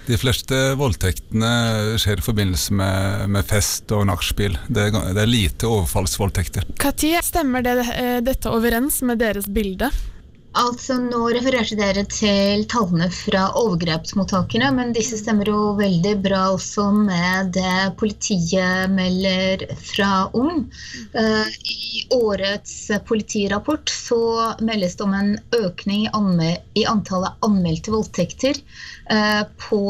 [0.07, 4.55] De fleste voldtektene skjer i forbindelse med, med fest og nachspiel.
[4.71, 6.63] Det, det er lite overfallsvoldtekter.
[6.79, 9.89] Når stemmer det, eh, dette overens med deres bilde?
[10.55, 16.87] Altså, Nå refererte dere til tallene fra overgrepsmottakene, men disse stemmer jo veldig bra også
[16.95, 20.63] med det politiet melder fra Ung.
[21.13, 24.21] Eh, I årets politirapport så
[24.63, 28.57] meldes det om en økning i, antallet anmeldte voldtekter
[29.11, 29.83] eh, på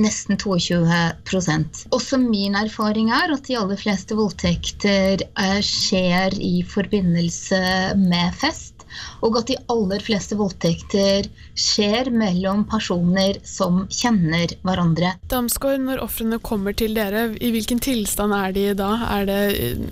[0.00, 7.62] nesten 22% Også min erfaring er at de aller fleste voldtekter eh, skjer i forbindelse
[8.00, 8.79] med fest.
[9.26, 15.14] Og at de aller fleste voldtekter skjer mellom personer som kjenner hverandre.
[15.32, 18.90] Damsgaard, når ofrene kommer til dere, i hvilken tilstand er de da?
[19.10, 19.40] Er, det,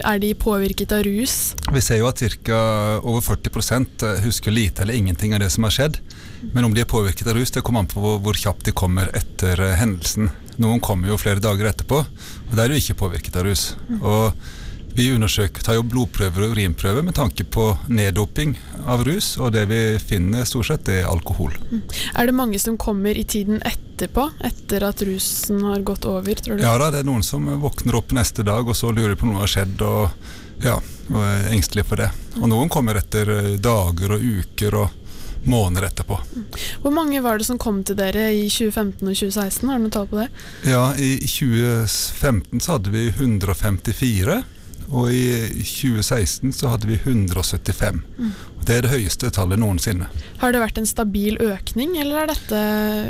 [0.05, 1.39] er de påvirket av rus?
[1.73, 2.63] Vi ser jo at ca.
[3.03, 6.01] over 40% husker lite eller ingenting av det som har skjedd.
[6.53, 9.11] Men om de er påvirket av rus, det kommer an på hvor, kjapt de kommer
[9.17, 10.31] etter eh, hendelsen.
[10.63, 13.73] Noen kommer jo flere dager etterpå, og da er de ikke påvirket av rus.
[13.99, 14.33] Og
[14.99, 18.57] vi undersøker, tar jo blodprøver og urinprøver med tanke på neddoping
[18.91, 21.55] av rus, og det vi finner stort sett, er alkohol.
[22.19, 26.59] Er det mange som kommer i tiden etterpå, etter at rusen har gått over, tror
[26.59, 26.67] du?
[26.67, 29.37] Ja da, det er noen som våkner opp neste dag og så lurer på om
[29.37, 30.35] noe har skjedd, og,
[30.67, 30.81] ja,
[31.13, 32.11] og er engstelige for det.
[32.41, 34.99] Og noen kommer etter eh, dager og uker og
[35.49, 36.19] måneder etterpå.
[36.83, 39.71] Hvor mange var det som kom til dere i 2015 og 2016?
[39.71, 40.29] Har du noe tall på det?
[40.67, 44.43] Ja, I 2015 så hadde vi 154,
[44.89, 45.25] og i
[45.61, 48.01] 2016 så hadde vi 175.
[48.19, 48.31] Mm.
[48.69, 50.09] Det er det høyeste tallet noensinne.
[50.43, 52.59] Har det vært en stabil økning, eller, er dette,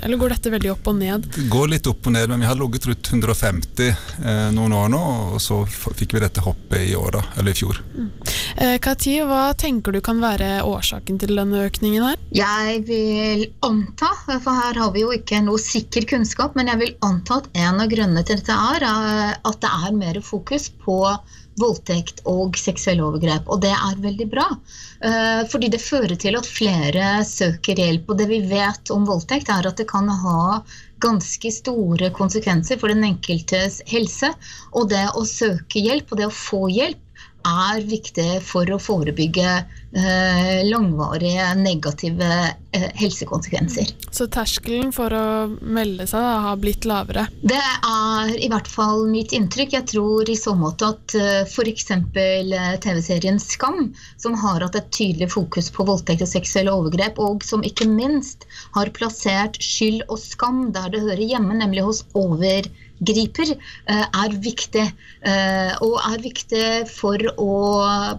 [0.07, 1.27] eller går dette veldig opp og ned?
[1.35, 4.93] Det går litt opp og ned, men vi har ligget rundt 150 eh, noen år
[4.93, 5.01] nå,
[5.35, 7.81] og så fikk vi dette hoppet i år, da, eller i fjor.
[8.55, 12.23] Eh, Kati, hva tenker du kan være årsaken til denne økningen her?
[12.35, 16.95] Jeg vil anta, for her har vi jo ikke noe sikker kunnskap, men jeg vil
[17.07, 21.03] anta at en av grunnene til dette er eh, at det er mer fokus på
[21.61, 24.47] voldtekt og seksuelle overgrep, og det er veldig bra.
[25.05, 28.11] Eh, Fordi det fører til at flere søker hjelp.
[28.11, 30.62] Og det vi vet om voldtekt, er at det kan ha
[31.03, 34.33] ganske store konsekvenser for den enkeltes helse.
[34.75, 37.05] Og det å søke hjelp og det å få hjelp
[37.49, 39.53] er viktig for å forebygge
[40.68, 42.29] langvarige negative
[42.72, 43.94] eh, helsekonsekvenser.
[44.12, 45.29] Så terskelen for å
[45.64, 47.24] melde seg da, har blitt lavere.
[47.40, 49.72] Det er i hvert fall mitt inntrykk.
[49.79, 51.16] Jeg tror i så måte at
[51.48, 51.88] f.eks.
[52.85, 57.64] TV-serien Skam, som har hatt et tydelig fokus på voldtekt og seksuelle overgrep, og som
[57.64, 58.44] ikke minst
[58.77, 62.68] har plassert skyld og skam der det hører hjemme, nemlig hos overgriper,
[63.01, 64.87] eh, er viktig.
[65.23, 67.51] Eh, Og er viktig for å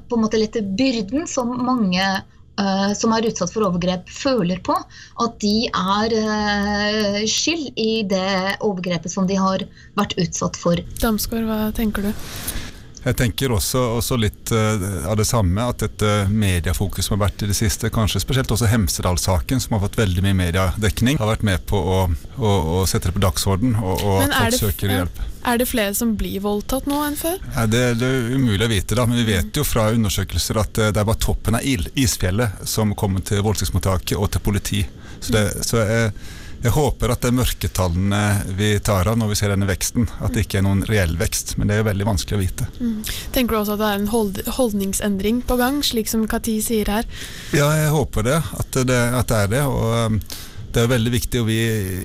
[0.08, 4.76] på en måte lette byrden som mange eh, som er utsatt for overgrep, føler på.
[5.20, 9.66] At de er skyld i det overgrepet som de har
[9.96, 10.80] vært utsatt for.
[11.00, 12.69] Damsgaard, hva tenker du?
[13.06, 17.46] Jeg tenker også, også litt uh, av det samme, at dette mediefokuset som har vært
[17.46, 21.46] i det siste, kanskje spesielt også Hemsedal-saken, som har fått veldig mye mediedekning, har vært
[21.48, 22.00] med på å,
[22.36, 25.22] å, å sette det på dagsorden, og, og at folk søker hjelp.
[25.54, 27.40] er det flere som blir voldtatt nå enn før?
[27.56, 30.82] Ja, det, det er umulig å vite, da, men vi vet jo fra undersøkelser at
[30.84, 34.84] eh, det er bare toppen av il- isfjellet som kommer til voldtektsmottaket og til politi.
[35.20, 36.12] Så, det, så jeg,
[36.60, 38.22] jeg håper at er mørketallene
[38.58, 41.56] vi tar av når vi ser denne veksten, at det ikke er noen reell vekst.
[41.60, 42.68] Men det er veldig vanskelig å vite.
[42.82, 43.00] Mm.
[43.36, 46.92] Tenker du også at det er en hold holdningsendring på gang, slik som Kati sier
[46.92, 47.08] her?
[47.56, 49.66] Ja, jeg håper det, at det, at det er det.
[49.72, 50.22] og um,
[50.70, 51.62] det er veldig viktig, og vi,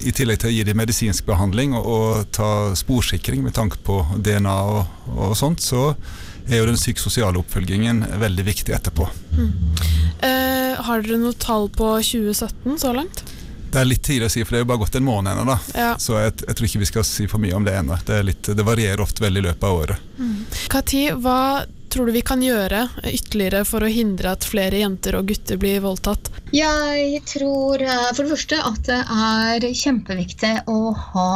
[0.09, 3.99] i tillegg til å gi dem medisinsk behandling og, og ta sporsikring med tanke på
[4.17, 5.91] DNA og, og sånt, så
[6.49, 9.09] er jo den psykososiale oppfølgingen veldig viktig etterpå.
[10.25, 13.25] Eh, har dere noe tall på 2017 så langt?
[13.75, 15.57] Det er litt tidlig å si, for det er jo bare gått en måned ennå.
[15.75, 15.93] Ja.
[15.99, 17.97] Så jeg, jeg tror ikke vi skal si for mye om det ennå.
[18.07, 18.21] Det,
[18.55, 20.05] det varierer ofte veldig i løpet av året.
[20.19, 20.37] Mm.
[21.25, 21.41] hva
[21.95, 25.79] tror du vi kan gjøre ytterligere for å hindre at flere jenter og gutter blir
[25.85, 26.31] voldtatt?
[26.55, 31.29] Jeg tror eh, for det første at det er kjempeviktig å ha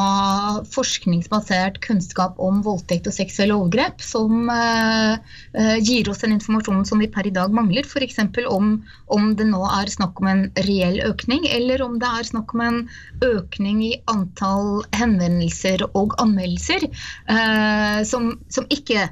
[0.75, 5.15] forskningsbasert kunnskap om voldtekt og seksuelle overgrep, som eh,
[5.55, 7.87] eh, gir oss den informasjonen som vi per i dag mangler.
[7.87, 8.19] F.eks.
[8.49, 8.75] Om,
[9.15, 12.67] om det nå er snakk om en reell økning, eller om det er snakk om
[12.67, 12.83] en
[13.27, 16.89] økning i antall henvendelser og anmeldelser
[18.09, 19.09] som, som ikke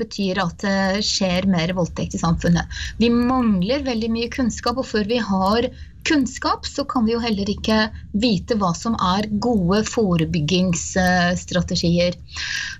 [0.00, 2.80] betyr at det skjer mer voldtekt i samfunnet.
[3.00, 5.70] Vi mangler veldig mye kunnskap, og før vi har
[6.08, 7.90] kunnskap, så kan vi jo heller ikke
[8.22, 12.14] vite hva som er gode forebyggingsstrategier.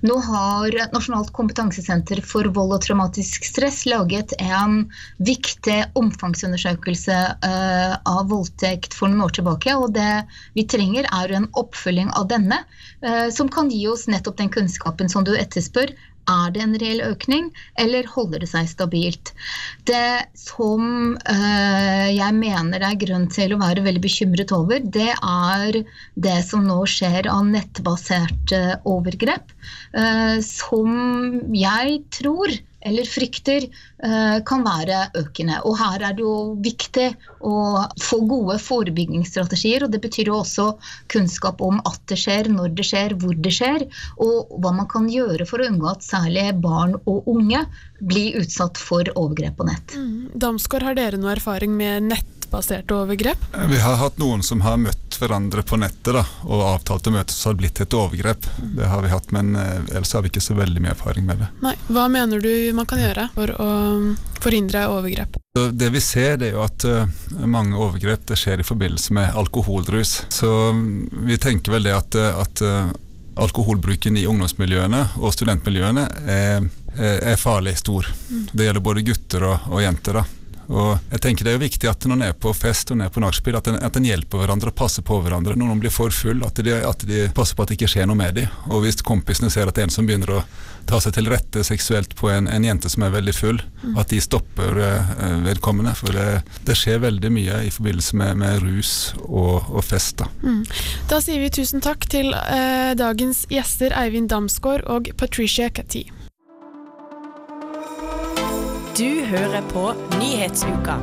[0.06, 8.28] Nå har Nasjonalt kompetansesenter for vold og traumatisk stress laget en viktig omfangsundersøkelse eh, av
[8.32, 9.70] voldtekt for noen år tilbake.
[9.76, 10.14] Og det
[10.56, 12.58] vi trenger, er en oppfølging av denne,
[13.04, 15.88] eh, som kan gi oss nettopp den kunnskapen som du etterspør.
[16.28, 17.48] Er det en reell økning,
[17.80, 19.32] eller holder det seg stabilt?
[19.88, 25.10] Det som eh, jeg mener det er grunn til å være veldig bekymret over, det
[25.16, 25.80] er
[26.14, 29.54] det som nå skjer av nettbaserte overgrep,
[29.96, 35.60] eh, som jeg tror eller frykter eh, kan være økende.
[35.68, 37.08] Og her er det jo viktig
[37.44, 37.54] å
[38.00, 39.84] få gode forebyggingsstrategier.
[39.84, 40.66] og Det betyr jo også
[41.12, 43.86] kunnskap om at det skjer, når det skjer, hvor det skjer,
[44.22, 47.64] og hva man kan gjøre for å unngå at særlig barn og unge
[48.00, 49.96] blir utsatt for overgrep på nett.
[49.96, 50.30] Mm.
[50.40, 52.14] Damsgaard, har dere noe erfaring med
[52.50, 53.38] nettbaserte overgrep?
[53.68, 57.50] Vi har hatt noen som har møtt hverandre på nettet da, og avtalt å som
[57.50, 58.46] har blitt et overgrep.
[58.76, 61.38] Det har vi hatt, men eh, ellers har vi ikke så veldig mye erfaring med
[61.38, 61.48] det.
[61.62, 61.76] Nei.
[61.88, 63.68] Hva mener du man kan gjøre for å
[64.40, 65.36] forhindre overgrep?
[65.54, 67.06] Det vi ser, det er jo at eh,
[67.46, 70.24] mange overgrep det skjer i forbindelse med alkoholrus.
[70.32, 72.64] Så mm, vi tenker vel det at, eh, at
[73.40, 76.66] alkoholbruken i ungdomsmiljøene og studentmiljøene er,
[76.98, 78.08] er er farlig stor.
[78.52, 80.18] Det gjelder både gutter og, og jenter.
[80.18, 80.39] da.
[80.70, 83.04] Og jeg tenker Det er jo viktig at når en er på fest og en
[83.08, 85.56] er på nachspiel, at, at en hjelper hverandre og passer på hverandre.
[85.58, 88.06] Når noen blir for full, at de, at de passer på at det ikke skjer
[88.06, 88.52] noe med dem.
[88.70, 90.42] Og hvis kompisene ser at det er en som begynner å
[90.90, 93.94] ta seg til rette seksuelt på en, en jente som er veldig full, Mm.
[93.96, 95.12] at de stopper eh,
[95.46, 95.94] vedkommende.
[95.96, 98.90] For det, det skjer veldig mye i forbindelse med, med rus
[99.24, 100.18] og, og fest.
[100.20, 100.26] da.
[100.44, 100.58] Mm.
[101.08, 106.04] Da sier vi tusen takk til eh, dagens gjester Eivind Damsgaard og Patricia Cathy.
[109.00, 110.98] Du hører på Nyhetsuka.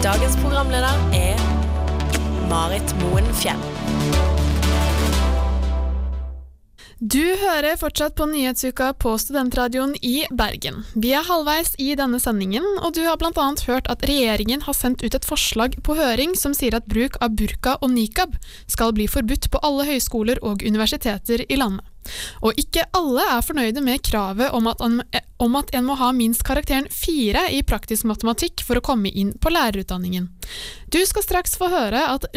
[0.00, 1.42] Dagens programleder er
[2.48, 3.60] Marit Moen Fjell.
[6.96, 10.80] Du hører fortsatt på Nyhetsuka på Studentradioen i Bergen.
[10.94, 13.50] Vi er halvveis i denne sendingen, og du har bl.a.
[13.66, 17.36] hørt at regjeringen har sendt ut et forslag på høring som sier at bruk av
[17.36, 18.40] burka og nikab
[18.72, 21.84] skal bli forbudt på alle høyskoler og universiteter i landet.
[22.44, 26.44] Og ikke alle er fornøyde med kravet om at, om at en må ha minst
[26.46, 30.28] karakteren fire i praktisk matematikk for å komme inn på lærerutdanningen.
[30.92, 32.28] Du skal straks få høre at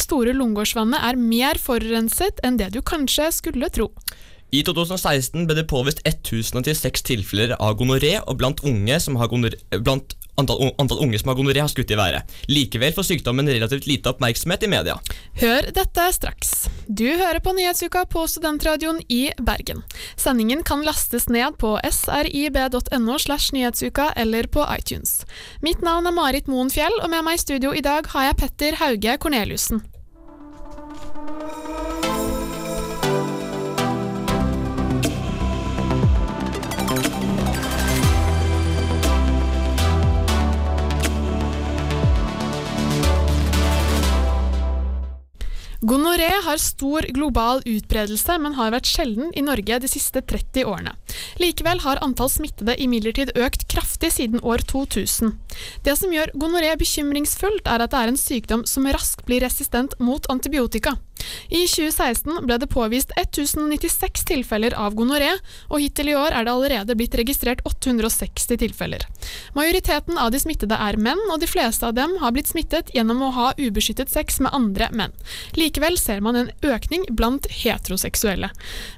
[0.00, 3.90] Store Lungegårdsvannet er mer forurenset enn det du kanskje skulle tro.
[4.54, 9.58] I 2016 ble det påvist 1086 tilfeller av gonoré, og blant, unge som har gonoré,
[9.82, 12.36] blant antall, antall unge som har gonoré, har skutt i været.
[12.50, 14.98] Likevel får sykdommen relativt lite oppmerksomhet i media.
[15.40, 16.54] Hør dette straks.
[16.86, 19.82] Du hører på Nyhetsuka på Studentradioen i Bergen.
[20.16, 25.24] Sendingen kan lastes ned på srib.no slash nyhetsuka eller på iTunes.
[25.62, 28.40] Mitt navn er Marit Moen Fjell, og med meg i studio i dag har jeg
[28.44, 29.84] Petter Hauge Korneliussen.
[45.86, 50.96] Gonoré har stor global utbredelse, men har vært sjelden i Norge de siste 30 årene.
[51.38, 55.36] Likevel har antall smittede imidlertid økt kraftig siden år 2000.
[55.86, 59.94] Det som gjør gonoré bekymringsfullt, er at det er en sykdom som raskt blir resistent
[60.02, 60.96] mot antibiotika.
[61.48, 65.32] I 2016 ble det påvist 1096 tilfeller av gonoré,
[65.70, 69.06] og hittil i år er det allerede blitt registrert 860 tilfeller.
[69.56, 73.22] Majoriteten av de smittede er menn, og de fleste av dem har blitt smittet gjennom
[73.26, 75.14] å ha ubeskyttet sex med andre menn.
[75.58, 78.50] Likevel ser man en økning blant heteroseksuelle.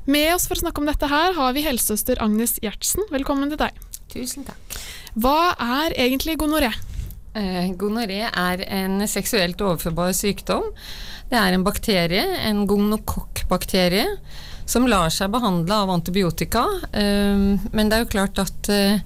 [0.07, 3.07] Med oss for å snakke om dette her har vi helsesøster Agnes Gjertsen.
[3.15, 3.77] Velkommen til deg.
[4.13, 4.79] Tusen takk.
[5.19, 6.73] Hva er egentlig gonoré?
[7.37, 10.71] Eh, gonoré er en seksuelt overførbar sykdom.
[11.29, 14.07] Det er en bakterie, en gonokokkbakterie,
[14.69, 16.64] som lar seg behandle av antibiotika.
[16.93, 19.01] eh, men det er jo klart at eh,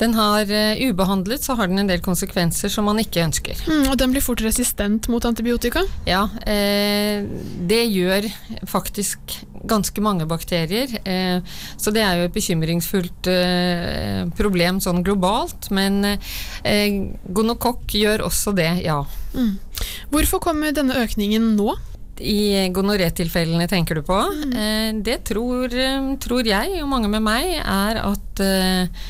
[0.00, 3.58] den har uh, ubehandlet, så har den en del konsekvenser som man ikke ønsker.
[3.68, 5.84] Mm, og den blir fort resistent mot antibiotika?
[6.08, 7.24] Ja, eh,
[7.68, 8.28] det gjør
[8.68, 10.90] faktisk ganske mange bakterier.
[11.04, 11.40] Eh,
[11.76, 15.70] så det er jo et bekymringsfullt eh, problem sånn globalt.
[15.74, 19.00] Men eh, gonokokk gjør også det, ja.
[19.34, 19.56] Mm.
[20.12, 21.74] Hvorfor kommer denne økningen nå?
[22.14, 24.20] I gonorétilfellene tenker du på?
[24.54, 25.72] Eh, det tror,
[26.22, 29.06] tror jeg, og mange med meg, er at eh,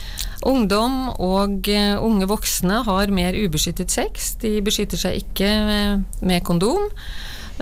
[0.48, 4.34] ungdom og eh, unge voksne har mer ubeskyttet sex.
[4.42, 6.90] De beskytter seg ikke eh, med kondom.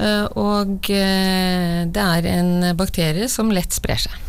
[0.00, 4.20] Eh, og det er en bakterie som lett sprer seg.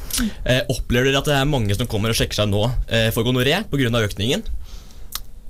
[0.69, 3.63] Opplever dere at det er mange som kommer og sjekker seg nå eh, for gonoré
[3.69, 4.03] pga.
[4.03, 4.43] økningen?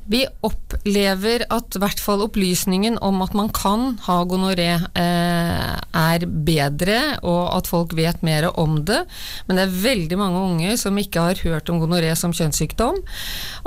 [0.05, 6.25] Vi opplever at i hvert fall opplysningen om at man kan ha gonoré eh, er
[6.27, 9.03] bedre, og at folk vet mer om det.
[9.47, 12.99] Men det er veldig mange unge som ikke har hørt om gonoré som kjønnssykdom,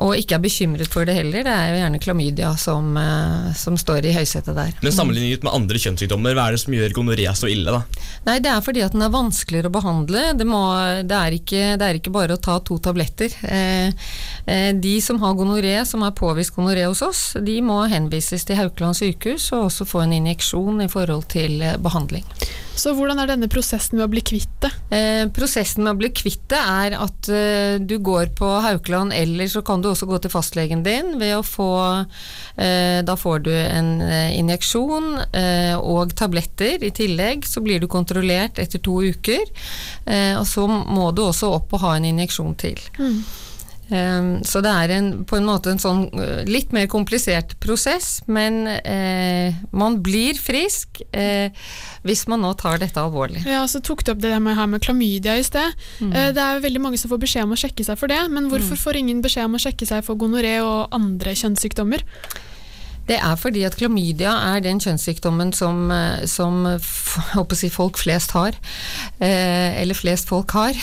[0.04, 1.46] og ikke er bekymret for det heller.
[1.46, 4.76] Det er jo gjerne klamydia som, eh, som står i høysetet der.
[4.82, 7.72] Men sammenlignet med andre kjønnssykdommer, hva er det som gjør gonoré så ille?
[7.72, 7.82] da?
[8.28, 10.26] Nei, det er fordi at den er vanskeligere å behandle.
[10.36, 10.62] Det, må,
[11.06, 13.32] det, er, ikke, det er ikke bare å ta to tabletter.
[13.46, 14.08] Eh,
[14.44, 18.58] eh, de som har gonoré, som er påvist gonoré hos oss, de må henvises til
[18.58, 22.26] Haukeland sykehus og også få en injeksjon i forhold til eh, behandling.
[22.76, 24.70] Så hvordan er denne prosessen med å bli kvitt det?
[24.92, 29.48] Eh, prosessen med å bli kvitt det er at eh, du går på Haukeland, eller
[29.48, 31.70] så kan du også gå til fastlegen din ved å få
[32.60, 37.48] eh, Da får du en eh, injeksjon eh, og tabletter i tillegg.
[37.48, 39.48] Så blir du kontrollert etter to uker,
[40.04, 42.80] eh, og så må du også opp og ha en injeksjon til.
[43.00, 43.20] Mm.
[43.86, 48.16] Um, så det er en, på en måte en sånn uh, litt mer komplisert prosess,
[48.26, 51.54] men eh, man blir frisk eh,
[52.02, 53.44] hvis man nå tar dette alvorlig.
[53.46, 55.70] Ja, så tok du opp det med, her med klamydia i sted.
[56.00, 56.10] Mm.
[56.12, 58.18] Eh, Det er jo veldig mange som får beskjed om å sjekke seg for det,
[58.30, 58.82] men hvorfor Mm.
[58.82, 62.02] får ingen beskjed om å sjekke seg for gonoré og andre kjønnssykdommer?
[63.06, 66.64] Det er fordi at klamydia er den kjønnssykdommen som, eh, som
[67.60, 68.56] si, folk flest har.
[69.20, 70.78] Eh, eller flest folk har.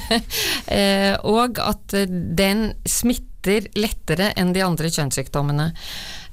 [0.78, 5.72] eh, og at den smitter lettere enn de andre kjønnssykdommene.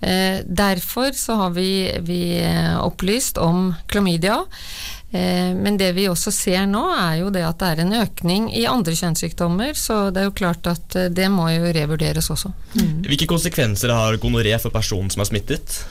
[0.02, 2.22] Derfor så har vi, vi
[2.80, 4.40] opplyst om klamydia.
[5.12, 8.50] Eh, Men det vi også ser nå, er jo det at det er en økning
[8.56, 12.54] i andre kjønnssykdommer, så det er jo klart at eh, det må jo revurderes også.
[13.08, 15.82] Hvilke konsekvenser har gonoré for personen som er smittet?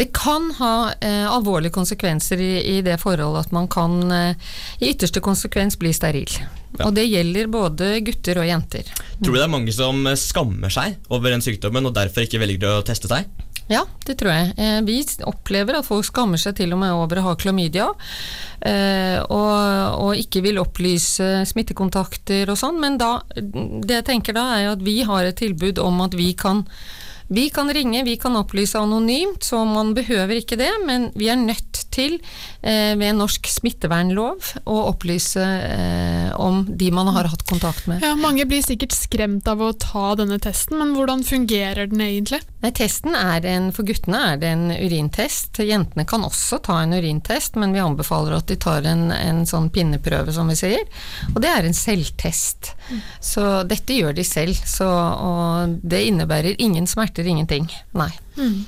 [0.00, 4.48] Det kan ha eh, alvorlige konsekvenser i, i det forholdet at man kan eh,
[4.80, 6.30] i ytterste konsekvens bli steril.
[6.84, 8.86] Og det gjelder både gutter og jenter.
[9.18, 12.78] Tror du det er mange som skammer seg over den sykdommen og derfor ikke velger
[12.78, 13.28] å teste seg?
[13.70, 14.54] Ja, det tror jeg.
[14.58, 14.98] Eh, vi
[15.30, 17.86] opplever at folk skammer seg til og med over å ha klamydia,
[18.66, 19.52] eh, og,
[20.02, 24.82] og ikke vil opplyse smittekontakter og sånn, men da, det jeg tenker da er at
[24.82, 26.64] vi har et tilbud om at vi kan
[27.30, 31.38] vi kan ringe, vi kan opplyse anonymt, så man behøver ikke det, men vi er
[31.38, 32.16] nødt til
[32.62, 38.02] eh, ved norsk smittevernlov å opplyse eh, om de man har hatt kontakt med.
[38.02, 42.42] Ja, mange blir sikkert skremt av å ta denne testen, men hvordan fungerer den egentlig?
[42.60, 45.62] Nei, testen er en, For guttene er det en urintest.
[45.64, 49.70] Jentene kan også ta en urintest, men vi anbefaler at de tar en, en sånn
[49.72, 50.84] pinneprøve, som vi sier.
[51.32, 52.74] Og det er en selvtest.
[53.22, 54.58] Så dette gjør de selv.
[54.68, 57.66] Så, og det innebærer ingen smerter, ingenting.
[57.92, 58.10] Nei.
[58.36, 58.64] Mm.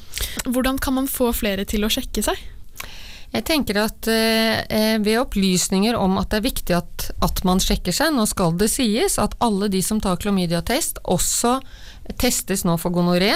[0.52, 2.40] Hvordan kan man få flere til å sjekke seg?
[3.32, 7.94] Jeg tenker at eh, ved opplysninger om at det er viktig at, at man sjekker
[7.96, 11.54] seg, nå skal det sies at alle de som tar klamydiatest, også
[12.20, 13.32] testes nå for gonoré.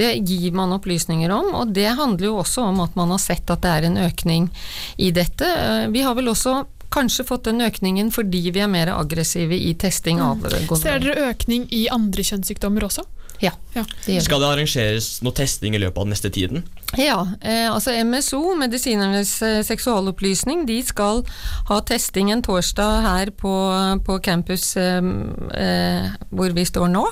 [0.00, 3.50] Det gir man opplysninger om, og det handler jo også om at man har sett
[3.52, 4.48] at det er en økning
[4.96, 5.44] i dette.
[5.44, 9.74] Eh, Vi har vel også kanskje fått den økningen fordi vi er mer aggressive i
[9.76, 10.80] testing av gonoré.
[10.80, 13.04] Ser dere økning i andre kjønnssykdommer også?
[13.44, 13.52] Ja.
[13.74, 13.84] ja.
[14.04, 14.24] Det gjør.
[14.26, 16.64] Skal det arrangeres noe testing i løpet av den neste tiden?
[16.96, 21.20] Ja, eh, altså MSO, Medisinernes eh, seksualopplysning, de skal
[21.68, 23.52] ha testing en torsdag her på,
[24.06, 24.96] på campus eh,
[25.52, 27.04] eh, hvor vi står nå.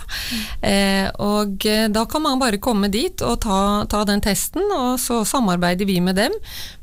[0.64, 3.61] Eh, og eh, da kan man bare komme dit og ta,
[3.93, 6.33] ta den testen, og så samarbeider vi med dem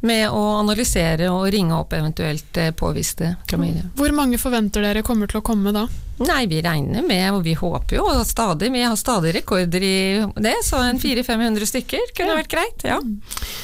[0.06, 3.90] med å analysere og ringe opp eventuelt påviste klamydia.
[3.98, 5.88] Hvor mange forventer dere kommer til å komme da?
[6.22, 9.96] Nei, vi regner med, og vi håper jo og stadig, vi har stadig rekorder i
[10.38, 12.83] det, så en 400-500 stykker kunne vært greit.
[12.84, 13.00] Ja.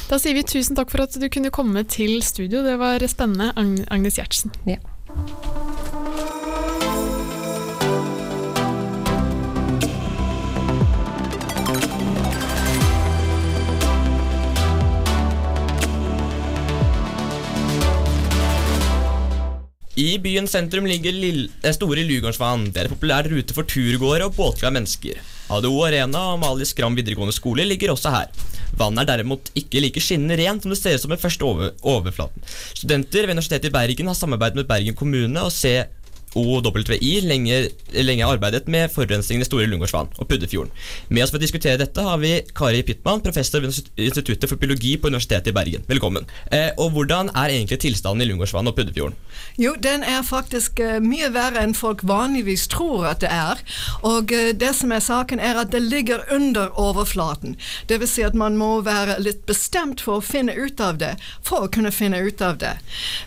[0.09, 2.63] Da sier vi tusen takk for at du kunne komme til studio.
[2.65, 4.55] Det var spennende, Agn Agnes Gjertsen.
[4.69, 4.79] Ja.
[19.99, 22.69] I byens sentrum ligger Lille, eh, Store Lugårdsvann.
[22.71, 25.19] Det er en populær rute for turgåere og båtglade mennesker.
[25.49, 28.29] ADO Arena og Amalie Skram videregående skole ligger også her.
[28.77, 31.71] Vannet er derimot ikke like skinnende rent som det ser ut som ved første over
[31.81, 32.45] overflaten.
[32.77, 35.51] Studenter ved Universitetet i Bergen har samarbeidet med Bergen kommune og
[36.33, 37.59] COWI lenge,
[37.93, 40.71] lenge arbeidet med forurensningen i Store Lungegårdsvann og Puddefjorden.
[41.09, 44.95] Med oss for å diskutere dette har vi Kari Pittmann, professor ved Instituttet for biologi
[44.97, 45.85] på Universitetet i Bergen.
[45.89, 46.27] Velkommen.
[46.51, 49.17] Eh, og Hvordan er egentlig tilstanden i Lungegårdsvann og Puddefjorden?
[49.59, 53.61] Jo, den er faktisk eh, mye verre enn folk vanligvis tror at det er.
[54.07, 57.57] Og eh, det som er saken, er at det ligger under overflaten.
[57.89, 61.15] Vil si at man må være litt bestemt for å finne ut av det,
[61.45, 62.75] for å kunne finne ut av det.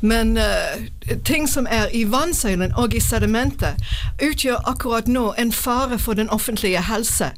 [0.01, 0.89] Men eh,
[1.25, 3.79] ting som er i vannsøylen og i sedimentet,
[4.23, 7.33] utgjør akkurat nå en fare for den offentlige helse.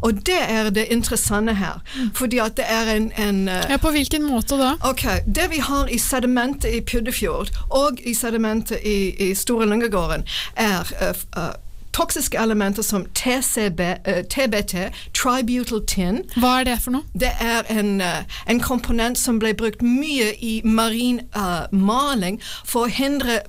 [0.00, 1.80] Og det er det interessante her.
[2.14, 4.74] Fordi at det er en, en eh, Ja, På hvilken måte da?
[4.84, 10.24] Ok, Det vi har i sedimentet i Puddefjord og i sedimentet i, i Store Lungegården,
[10.56, 14.74] er uh, uh, toksiske elementer som TCB, uh, TBT,
[15.14, 16.22] tributyl-tin.
[16.36, 17.06] Hva er det for noe?
[17.14, 22.86] Det er en, uh, en komponent som ble brukt mye i marin uh, maling for
[22.86, 23.40] å hindre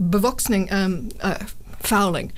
[0.00, 0.94] bevoksning um,
[1.84, 2.32] Fouling.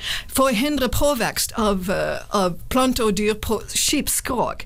[0.53, 4.65] Hindre påvekst av, uh, av planter og dyr på skipsskrog.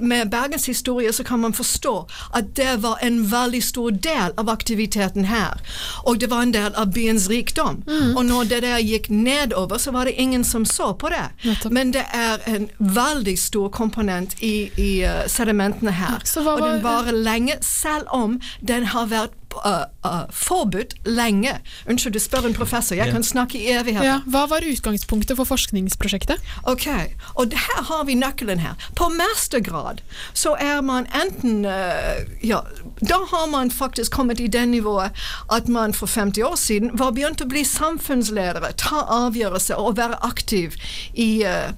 [0.00, 1.92] Med Bergens historie så kan man forstå
[2.34, 5.60] at det var en veldig stor del av aktiviteten her.
[6.04, 7.82] Og det var en del av byens rikdom.
[8.16, 11.24] Og når det der gikk nedover, så var det ingen som så på det.
[11.70, 16.18] Men det er en veldig stor komponent i, i uh, sedimentene her.
[16.36, 19.34] Og den var- varer lenge, selv om den har vært
[19.64, 21.58] uh, uh, forbudt lenge.
[21.88, 22.96] Unnskyld, du spør en professor.
[22.96, 24.06] Jeg kan snakke i evigheter.
[24.06, 26.42] Ja, hva var utgangspunktet for forskningsprosjektet?
[26.64, 26.88] Ok,
[27.34, 28.76] og her har vi nøkkelen her.
[28.96, 30.02] På mastergrad
[30.34, 32.60] så er man enten uh, Ja,
[33.00, 35.10] da har man faktisk kommet i det nivået
[35.52, 40.18] at man for 50 år siden var begynt å bli samfunnsledere, ta avgjørelser og være
[40.26, 40.76] aktiv
[41.14, 41.72] i, eh,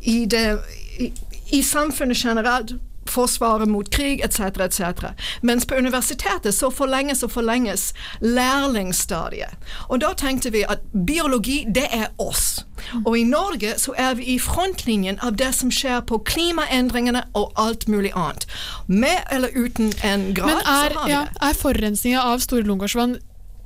[0.00, 0.58] i det
[0.98, 1.12] i,
[1.52, 2.76] i samfunnet generelt
[3.10, 5.10] forsvaret mot krig etc., etc.
[5.42, 9.54] Mens på universitetet så forlenges og forlenges lærlingsstadiet.
[9.88, 12.64] Og da tenkte vi at biologi, det er oss.
[13.04, 17.52] Og i Norge så er vi i frontlinjen av det som skjer på klimaendringene og
[17.58, 18.46] alt mulig annet.
[18.86, 21.42] Med eller uten en grad, Men er, så har vi ja, det.
[21.50, 23.18] er forurensninga av Store Lungegårdsvann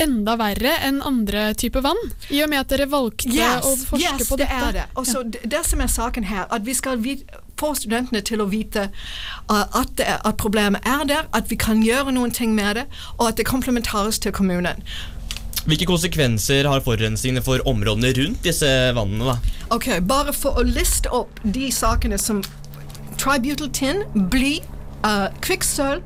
[0.02, 2.00] enda verre enn andre typer vann?
[2.32, 4.68] I og med at dere valgte Yes, å forske yes, på det dette?
[4.70, 4.86] er det.
[4.98, 7.22] Og så det, det som er saken her, at vi skal vit,
[7.62, 11.82] få studentene til å vite uh, at, det at problemet er der, at vi kan
[11.84, 12.86] gjøre noen ting med det,
[13.18, 14.82] og at det komplementarisk til kommunen.
[15.62, 19.30] Hvilke konsekvenser har forurensningene for områdene rundt disse vannene?
[19.30, 19.36] da?
[19.76, 22.42] Ok, Bare for å liste opp de sakene som
[23.20, 24.02] tributal tin,
[24.32, 24.56] bly,
[25.06, 26.02] uh, kvikksølv,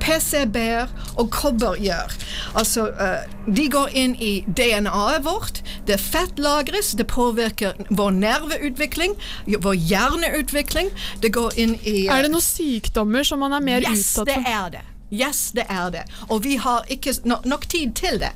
[0.00, 0.90] PCB-er
[1.20, 2.14] og kobber gjør.
[2.58, 9.16] Altså, uh, de går inn i DNA-et vårt, det fettlagres, det påvirker vår nerveutvikling,
[9.60, 10.92] vår hjerneutvikling,
[11.22, 14.30] det går inn i uh, Er det noen sykdommer som man er mer yes, utsatt
[14.30, 14.86] det er det.
[15.10, 16.04] Yes, det er det.
[16.30, 18.30] Og vi har ikke no nok tid til det.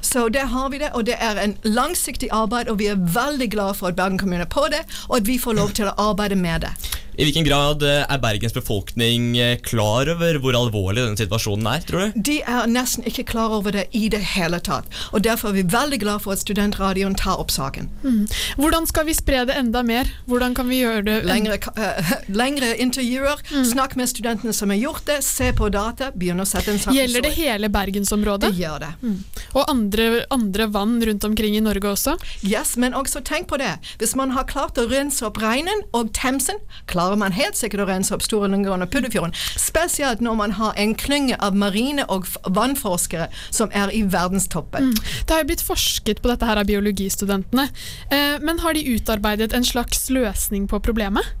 [0.00, 3.50] Så det har vi det, og det er en langsiktig arbeid, og vi er veldig
[3.52, 5.96] glad for at Bergen kommune er på det, og at vi får lov til å
[6.10, 6.72] arbeide med det.
[7.14, 11.84] I hvilken grad eh, er Bergens befolkning eh, klar over hvor alvorlig denne situasjonen er,
[11.86, 12.16] tror du?
[12.26, 14.88] De er nesten ikke klar over det i det hele tatt.
[15.12, 17.86] Og Derfor er vi veldig glad for at studentradioen tar opp saken.
[18.02, 18.24] Mm.
[18.58, 20.10] Hvordan skal vi spre det enda mer?
[20.26, 22.10] Hvordan kan vi gjøre det Lengre, uh,
[22.42, 23.40] lengre intervjuer,
[23.70, 26.98] snakk med studentene som har gjort det, se på data, begynne å sette en sammen.
[26.98, 28.50] Gjelder det hele bergensområdet?
[28.50, 28.90] Det gjør det.
[29.06, 29.16] Mm.
[29.54, 32.18] Og andre, andre vann rundt omkring i Norge også?
[32.42, 33.72] Yes, men også tenk på det.
[34.02, 36.60] Hvis man har klart å rense opp regnen og Themsen,
[37.04, 39.34] klarer man helt sikkert å rense opp Store Lungegården og Puddefjorden.
[39.60, 44.92] Spesielt når man har en klynge av marine- og vannforskere som er i verdenstoppen.
[44.94, 44.94] Mm.
[45.26, 47.68] Det har jo blitt forsket på dette her av biologistudentene.
[48.10, 51.34] Eh, men har de utarbeidet en slags løsning på problemet?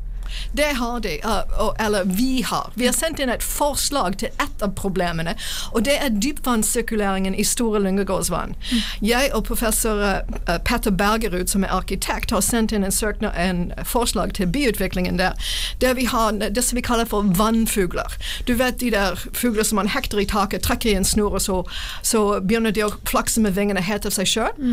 [0.52, 2.72] Det har de, uh, eller vi har.
[2.74, 5.36] Vi har sendt inn et forslag til et av problemene,
[5.72, 8.54] og det er dypvannssirkuleringen i Store Lungegårdsvann.
[9.02, 13.72] Jeg og professor uh, Petter Bergerud, som er arkitekt, har sendt inn en, søknad, en
[13.84, 15.32] forslag til byutviklingen der,
[15.80, 18.16] der vi har det som vi kaller for vannfugler.
[18.46, 21.42] Du vet de der fugler som man hekter i taket, trekker i en snor, og
[21.42, 21.60] så,
[22.02, 24.64] så begynner de å flakse med vingene helt av seg sjøl.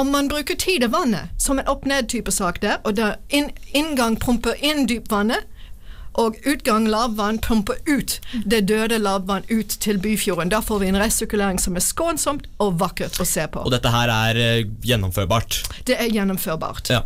[0.00, 4.18] Om man bruker tid av vannet, som en opp-ned-type sak der, og der inn, inngang
[4.20, 5.48] pumper inn dypvannet,
[6.18, 10.50] og utgang lavvann pumper ut det døde lavvann ut til Byfjorden.
[10.50, 13.62] Da får vi en resirkulering som er skånsomt og vakkert å se på.
[13.62, 15.62] Og dette her er eh, gjennomførbart.
[15.86, 16.90] Det er gjennomførbart.
[16.90, 17.04] Ja.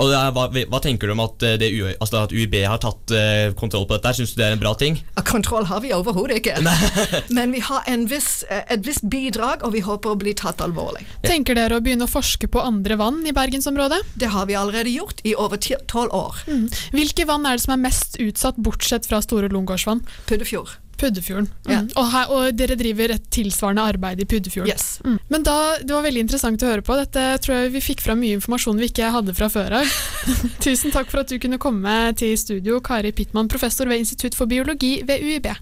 [0.00, 1.68] Og er, hva, hva tenker du om at, eh, det,
[2.00, 4.14] altså at UiB har tatt uh, kontroll på dette?
[4.16, 4.98] Syns du det er en bra ting?
[5.28, 6.56] Kontroll har vi overhodet ikke.
[7.36, 10.64] Men vi har en viss, eh, et visst bidrag, og vi håper å bli tatt
[10.64, 11.04] alvorlig.
[11.26, 14.00] Tenker dere å begynne å forske på andre vann i bergensområdet?
[14.20, 16.40] Det har vi allerede gjort i over ti- tolv år.
[16.48, 16.66] Mm.
[16.96, 20.04] Hvilke vann er det som er mest utsatt, bortsett fra Store Lungegårdsvann?
[20.30, 20.78] Puddefjord.
[21.04, 21.50] Puddefjorden.
[21.66, 21.72] Mm.
[21.72, 21.80] Ja.
[22.00, 24.72] Og, her, og dere driver et tilsvarende arbeid i Puddefjorden.
[24.72, 24.98] Yes.
[25.04, 25.18] Mm.
[25.32, 26.96] Men da, Det var veldig interessant å høre på.
[27.00, 29.94] Dette tror jeg vi fikk fram mye informasjon vi ikke hadde fra før av.
[30.64, 34.50] Tusen takk for at du kunne komme til studio, Kari Pittmann, professor ved Institutt for
[34.50, 35.52] biologi ved UiB.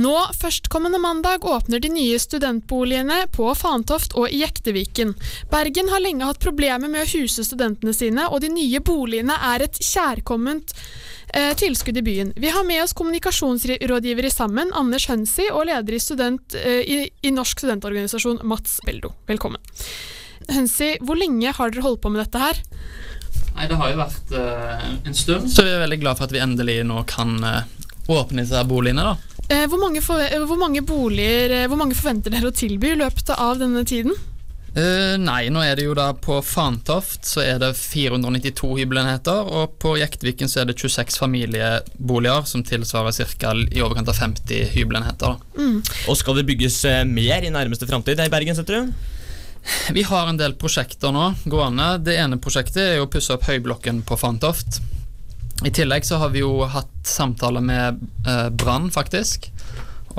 [0.00, 5.12] Nå, førstkommende mandag, åpner de nye studentboligene på Fantoft og i Jekteviken.
[5.50, 9.66] Bergen har lenge hatt problemer med å huse studentene sine, og de nye boligene er
[9.66, 10.72] et kjærkomment
[11.34, 12.32] eh, tilskudd i byen.
[12.40, 16.98] Vi har med oss kommunikasjonsrådgiver i Sammen, Anders Hønsi, og leder i, student, eh, i,
[17.20, 19.12] i Norsk studentorganisasjon, Mats Beldo.
[19.28, 19.60] Velkommen.
[20.48, 22.62] Hønsi, hvor lenge har dere holdt på med dette her?
[23.58, 26.38] Nei, Det har jo vært eh, en stund, så vi er veldig glad for at
[26.38, 27.76] vi endelig nå kan eh,
[28.08, 29.10] åpne disse boligene.
[29.12, 29.29] da.
[29.50, 32.92] Eh, hvor, mange for, eh, hvor, mange boliger, eh, hvor mange forventer dere å tilby
[32.92, 34.14] i løpet av denne tiden?
[34.70, 39.72] Uh, nei, nå er det jo da på Fantoft så er det 492 hybelenheter, og
[39.82, 43.50] på Jektviken så er det 26 familieboliger som tilsvarer ca.
[43.66, 45.42] i overkant av 50 hybelenheter.
[45.58, 45.80] Mm.
[46.06, 48.94] Og skal det bygges mer i nærmeste framtid i Bergen, setter du?
[49.98, 51.96] Vi har en del prosjekter nå gående.
[52.06, 54.78] Det ene prosjektet er jo å pusse opp høyblokken på Fantoft.
[55.64, 59.50] I tillegg så har vi jo hatt samtaler med eh, Brann, faktisk.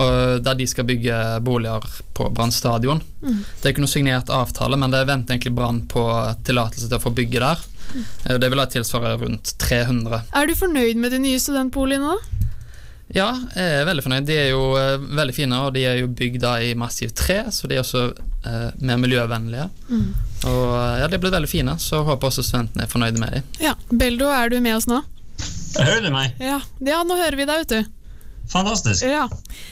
[0.01, 1.83] Der de skal bygge boliger
[2.15, 3.01] på Brann stadion.
[3.21, 3.41] Mm.
[3.43, 6.05] Det er ikke noe signert avtale, men det venter egentlig Brann på
[6.47, 7.65] tillatelse til å få bygge der.
[7.91, 8.05] Mm.
[8.39, 10.21] Det vil da tilsvare rundt 300.
[10.31, 12.15] Er du fornøyd med de nye studentboligene?
[12.15, 12.41] da?
[13.11, 14.27] Ja, jeg er veldig fornøyd.
[14.27, 17.67] De er jo eh, veldig fine, og de er jo bygd i massivt tre, så
[17.67, 19.67] de er også eh, mer miljøvennlige.
[19.89, 20.05] Mm.
[20.47, 23.35] Og eh, ja, de er blitt veldig fine, så håper også studentene er fornøyde med
[23.35, 23.49] dem.
[23.63, 25.01] Ja, Beldo, er du med oss nå?
[25.79, 26.37] Hører du meg?
[26.43, 27.97] Ja, ja nå hører vi deg, vet du.
[28.51, 29.05] Fantastisk.
[29.07, 29.27] Ja.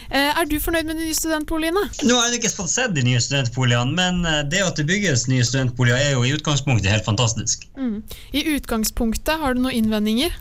[0.10, 1.82] Eh, er du fornøyd med de nye studentboligene?
[2.08, 5.28] Nå har jeg ikke fått sett de nye studentboligene, men eh, det at det bygges
[5.32, 7.66] nye studentboliger er jo i utgangspunktet helt fantastisk.
[7.76, 8.00] Mm.
[8.32, 10.38] I utgangspunktet, har du noen innvendinger?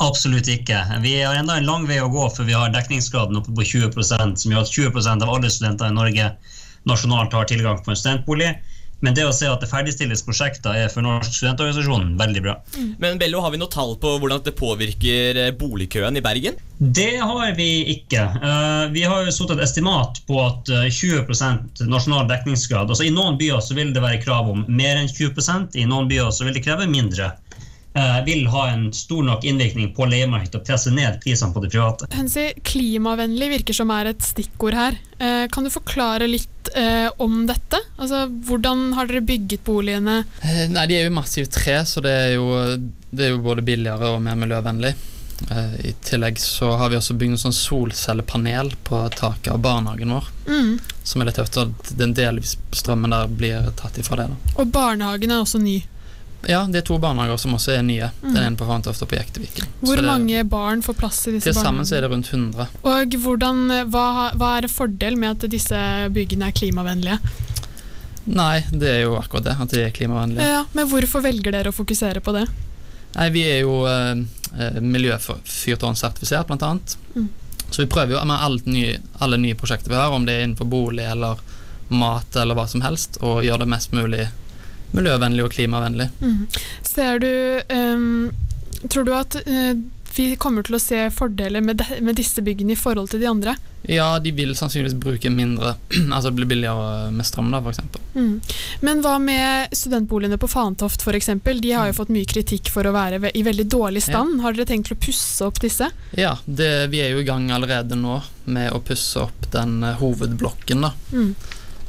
[0.00, 0.78] Absolutt ikke.
[1.02, 4.44] Vi har enda en lang vei å gå før vi har dekningsgraden oppe på 20%
[4.44, 6.30] som gjør at 20% av alle studenter i Norge
[6.88, 8.54] nasjonalt har tilgang på en studentbolig.
[9.00, 12.56] Men det å se at det ferdigstilles prosjekter er for Norsk studentorganisasjon veldig bra.
[13.00, 16.58] Men Bello, har vi noe tall på hvordan det påvirker eh, boligkøen i Bergen?
[16.80, 18.22] Det har vi ikke.
[18.40, 23.12] Eh, vi har jo satt et estimat på at eh, 20% nasjonal dekningsgrad altså I
[23.14, 26.46] noen byer så vil det være krav om mer enn 20% i noen byer så
[26.46, 27.32] vil det kreve mindre.
[27.94, 31.72] Eh, vil ha en stor nok innvirkning på leiemarkedet og presse ned prisene på det
[31.74, 32.08] private.
[32.14, 34.98] Hensi, klimavennlig virker som er et stikkord her.
[35.18, 37.80] Eh, kan du forklare litt eh, om dette?
[37.96, 40.22] Altså, Hvordan har dere bygget boligene?
[40.42, 42.50] Eh, Nei, de er jo massivt tre, så det er jo,
[43.10, 44.94] det er jo både billigere og mer miljøvennlig.
[45.50, 50.12] Eh, I tillegg så har vi også bygd en sånn solcellepanel på taket av barnehagen
[50.12, 50.26] vår.
[50.50, 50.74] Mm.
[51.02, 54.28] Som er litt tøft, og den delvis strømmen der blir tatt ifra det.
[54.34, 54.52] da.
[54.60, 55.78] Og barnehagen er også ny.
[56.48, 58.08] Ja, det er to barnehager som også er nye.
[58.22, 58.30] Mm.
[58.32, 59.66] Den ene på Fantoft og på Jekteviken.
[59.82, 62.68] Hvor det- mange barn får plass i disse Til sammen så er det rundt 100.
[62.82, 65.76] Og hvordan, hva, hva er fordelen fordel med at disse
[66.10, 67.18] byggene er klimavennlige?
[68.30, 70.46] Nei, det er jo akkurat det, at de er klimavennlige.
[70.46, 72.46] Ja, men hvorfor velger dere å fokusere på det?
[73.16, 74.20] Nei, vi er jo eh,
[74.58, 76.96] eh, miljøfyrtårnsertifisert, annet.
[77.16, 77.28] Mm.
[77.70, 80.44] Så vi prøver jo med alle nye, alle nye prosjekter vi har, om det er
[80.46, 81.38] innenfor bolig eller
[81.88, 84.28] mat eller hva som helst, og gjøre det mest mulig
[84.96, 86.10] miljøvennlig og klimavennlig.
[86.20, 86.44] Mm.
[86.86, 87.32] Ser du
[87.74, 88.30] um,
[88.88, 89.74] Tror du at uh,
[90.16, 93.28] vi kommer til å se fordeler med, de, med disse byggene i forhold til de
[93.30, 93.54] andre?
[93.82, 95.74] Ja, de vil sannsynligvis bruke mindre,
[96.14, 98.02] altså blir billigere med strøm da, eksempel.
[98.14, 98.34] Mm.
[98.84, 101.30] Men hva med studentboligene på Fantoft f.eks.?
[101.60, 104.40] De har jo fått mye kritikk for å være i veldig dårlig stand.
[104.44, 105.88] Har dere tenkt å pusse opp disse?
[106.18, 108.20] Ja, det, vi er jo i gang allerede nå
[108.50, 110.92] med å pusse opp den eh, hovedblokken da.
[111.14, 111.32] Mm.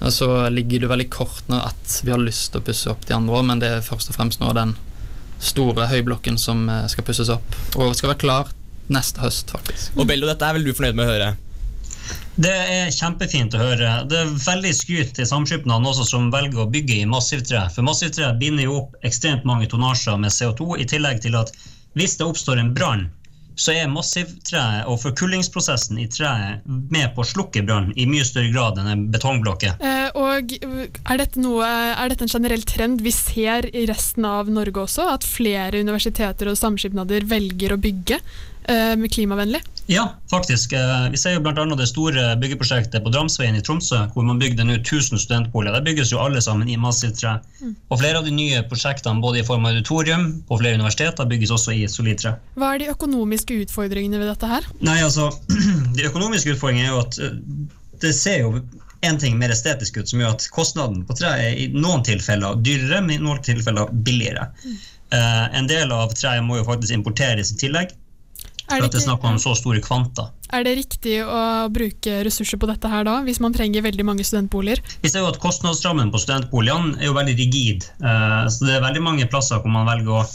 [0.02, 3.06] Og så ligger det veldig kort nå at vi har lyst til å pusse opp
[3.06, 4.74] de andre òg, men det er først og fremst nå den
[5.41, 8.52] store høyblokken som eh, skal pusses opp, og skal være klar
[8.91, 9.95] neste høst, faktisk.
[9.97, 11.32] Og Bello, dette er vel du fornøyd med å høre?
[12.41, 13.91] Det er kjempefint å høre.
[14.10, 17.66] Det er veldig skryt til samskipnadene også som velger å bygge i massivtre.
[17.74, 21.54] For massivtre binder jo opp ekstremt mange tonnasjer med CO2, i tillegg til at
[21.99, 23.10] hvis det oppstår en brann,
[23.62, 28.49] så er massivtreet og forkullingsprosessen i treet med på å slukke brann i mye større
[28.53, 29.76] grad enn en betongblokke.
[29.78, 34.49] Eh, og er dette, noe, er dette en generell trend vi ser i resten av
[34.49, 35.05] Norge også?
[35.14, 38.22] At flere universiteter og samskipnader velger å bygge
[39.12, 39.62] klimavennlig?
[39.91, 40.74] Ja, faktisk.
[40.74, 41.66] Eh, Vi ser jo bl.a.
[41.76, 45.74] det store byggeprosjektet på Dramsveien i Tromsø, hvor man bygde nå 1000 studentboliger.
[45.76, 47.39] Der bygges jo alle sammen i massivt tre.
[47.62, 47.76] Mm.
[47.89, 51.51] Og flere av de nye prosjektene, både i form av auditorium på flere universiteter, bygges
[51.51, 52.36] også i solid tre.
[52.55, 54.70] Hva er de økonomiske utfordringene ved dette her?
[54.80, 55.32] Nei, altså,
[55.97, 57.36] De økonomiske utfordringene er jo at eh,
[58.01, 58.55] det ser jo
[59.01, 62.59] en ting mer estetisk ut, som gjør at kostnaden på tre er i noen tilfeller
[62.62, 64.51] dyrere, men i noen tilfeller billigere.
[65.12, 67.95] Eh, en del av treet må jo faktisk importeres i tillegg,
[68.72, 70.30] for det at det er snakk om så store kvanta.
[70.51, 71.41] Er det riktig å
[71.72, 74.84] bruke ressurser på dette her da, hvis man trenger veldig mange studentboliger?
[75.03, 77.88] Vi ser jo at Kostnadsrammen på studentboligene er jo veldig rigid.
[78.03, 80.26] eh, så Det er veldig mange plasser hvor man velger å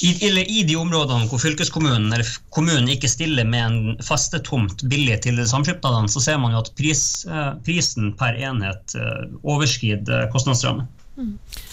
[0.00, 4.82] i, eller I de områdene hvor fylkeskommunen eller kommunen ikke stiller med en faste tomt
[4.90, 10.30] billig til samskipnadene, så ser man jo at pris, eh, prisen per enhet eh, overskrider
[10.32, 10.88] kostnadsrammen.
[11.16, 11.32] Mm.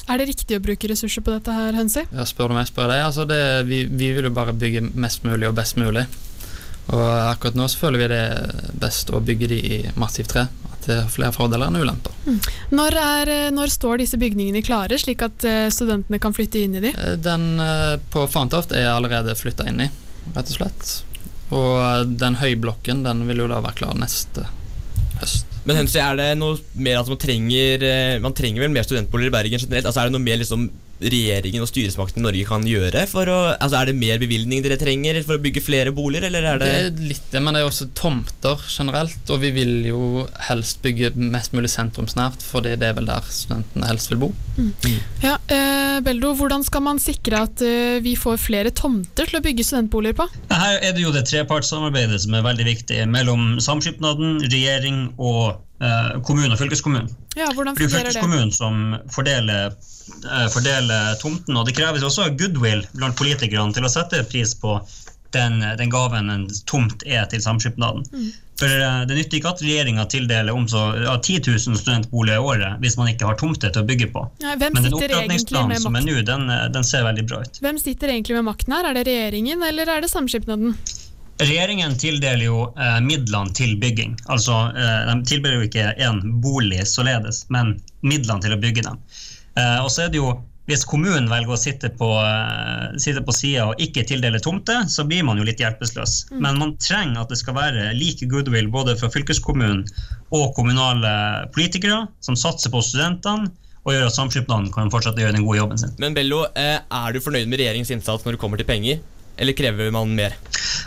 [0.09, 2.03] Er det riktig å bruke ressurser på dette her, Hønsi?
[2.11, 3.03] Ja, spør du meg, spør deg.
[3.05, 6.05] Altså det, vi, vi vil jo bare bygge mest mulig og best mulig.
[6.89, 8.23] Og akkurat nå så føler vi det
[8.81, 10.47] best å bygge de i massivt tre.
[10.73, 12.15] At det har flere fordeler enn ulemper.
[12.73, 16.79] Når, er, eh, når står disse bygningene klare, slik at eh, studentene kan flytte inn
[16.79, 16.93] i de?
[16.95, 17.61] Eh, Den
[18.09, 19.89] på Fantoft er allerede flytta inn i,
[20.33, 20.95] rett og slett.
[21.53, 24.47] Og den høyblokken den vil jo da være klar neste
[25.21, 25.48] høst.
[25.67, 29.31] Men Hensi, er det noe mer at man trenger eh, Man trenger vel mer studentboliger
[29.31, 29.89] i Bergen generelt?
[29.89, 30.69] Altså Er det noe mer liksom
[30.99, 33.05] regjeringen og styresmakten i Norge kan gjøre?
[33.09, 36.47] For å, altså Er det mer bevilgning dere trenger for å bygge flere boliger, eller
[36.53, 39.21] er det, Det er litt det, men det er også tomter generelt.
[39.29, 43.89] Og vi vil jo helst bygge mest mulig sentrumsnært, fordi det er vel der studentene
[43.89, 44.31] helst vil bo.
[45.23, 49.43] Ja, eh, Beldo, hvordan skal man sikre at eh, vi får flere tomter til å
[49.45, 50.27] bygge studentboliger på?
[50.51, 56.21] Her er det jo det trepartssamarbeidet som er veldig viktig mellom samskipnaden, regjering og eh,
[56.27, 57.09] kommune og fylkeskommune.
[57.35, 58.13] Ja, hvordan Det er fungerer det?
[58.13, 59.75] fylkeskommunen som fordeler,
[60.23, 64.79] eh, fordeler tomten, og det kreves også goodwill blant politikerne til å sette pris på
[65.31, 68.01] den, den gaven en tomt er til samskipnaden.
[68.09, 68.29] Mm.
[68.59, 72.43] For eh, Det nytter ikke at regjeringa tildeler om så ja, 10 000 studentboliger i
[72.43, 74.25] året hvis man ikke har tomter til å bygge på.
[74.43, 77.61] Ja, Men den opptrappingsplanen som er nå, den, den ser veldig bra ut.
[77.63, 78.89] Hvem sitter egentlig med makten her?
[78.89, 80.73] Er det regjeringen, eller er det samskipnaden?
[81.39, 84.17] Regjeringen tildeler jo eh, midlene til bygging.
[84.27, 88.99] Altså, eh, De tilbyr jo ikke én bolig således, men midlene til å bygge dem.
[89.55, 90.37] Eh, og så er det jo,
[90.69, 95.01] Hvis kommunen velger å sitte på, eh, sitte på sida og ikke tildele tomter, så
[95.01, 96.27] blir man jo litt hjelpeløs.
[96.29, 96.43] Mm.
[96.45, 99.81] Men man trenger at det skal være like goodwill både fra fylkeskommunen
[100.29, 103.49] og kommunale politikere som satser på studentene
[103.81, 105.95] og gjør at samskipnaden kan fortsette å gjøre den gode jobben sin.
[105.97, 109.01] Men Bello, eh, er du fornøyd med regjeringens innsats når det kommer til penger,
[109.39, 110.35] eller krever man mer?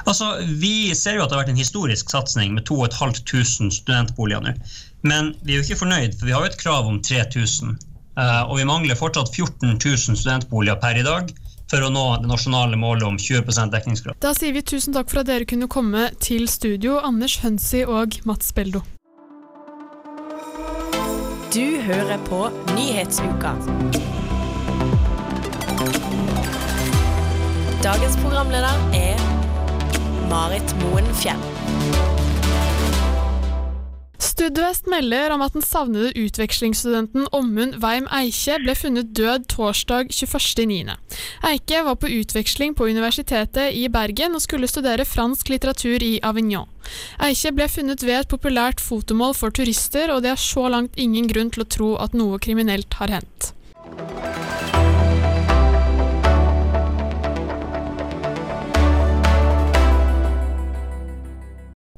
[0.04, 4.54] Altså, Vi ser jo at det har vært en historisk satsing med 2500 studentboliger nå.
[5.02, 7.78] Men vi er jo ikke fornøyd, for vi har jo et krav om 3000.
[8.18, 11.32] eh, og vi mangler fortsatt 14 000 studentboliger per i dag
[11.72, 14.18] for å nå det nasjonale målet om 20% dekningsgrad.
[14.20, 18.20] Da sier vi tusen takk for at dere kunne komme til studio, Anders Hønsi og
[18.28, 18.84] Mats Beldo.
[21.52, 22.46] Du hører på
[22.76, 23.56] Nyhetsuka.
[27.82, 29.16] Dagens programleder er
[30.30, 31.40] Marit Moen Fjell.
[34.22, 40.94] Studvest melder om at den savnede utvekslingsstudenten Ommund Weim Eikje ble funnet død torsdag 21.9.
[41.50, 46.70] Eike var på utveksling på Universitetet i Bergen og skulle studere fransk litteratur i Avignon.
[47.18, 51.26] Eikje ble funnet ved et populært fotomål for turister, og det er så langt ingen
[51.26, 53.50] grunn til å tro at noe kriminelt har hendt.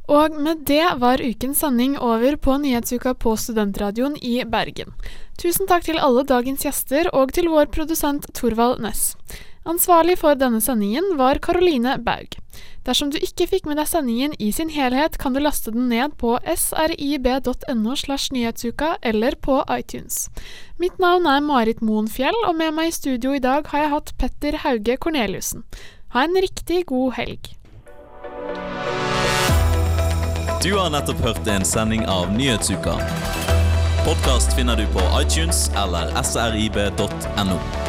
[0.09, 4.93] Og med det var ukens sending over på Nyhetsuka på Studentradioen i Bergen.
[5.41, 9.15] Tusen takk til alle dagens gjester, og til vår produsent Torvald Næss.
[9.65, 12.37] Ansvarlig for denne sendingen var Caroline Baug.
[12.85, 16.19] Dersom du ikke fikk med deg sendingen i sin helhet, kan du laste den ned
[16.21, 20.29] på srib.no slash nyhetsuka eller på iTunes.
[20.77, 23.95] Mitt navn er Marit Moen Fjell, og med meg i studio i dag har jeg
[23.97, 25.65] hatt Petter Hauge Korneliussen.
[26.13, 27.55] Ha en riktig god helg.
[30.65, 32.95] Du har nettopp hørt en sending av Nyhetsuka.
[34.07, 37.84] Podkast finner du på iTunes eller srib.no.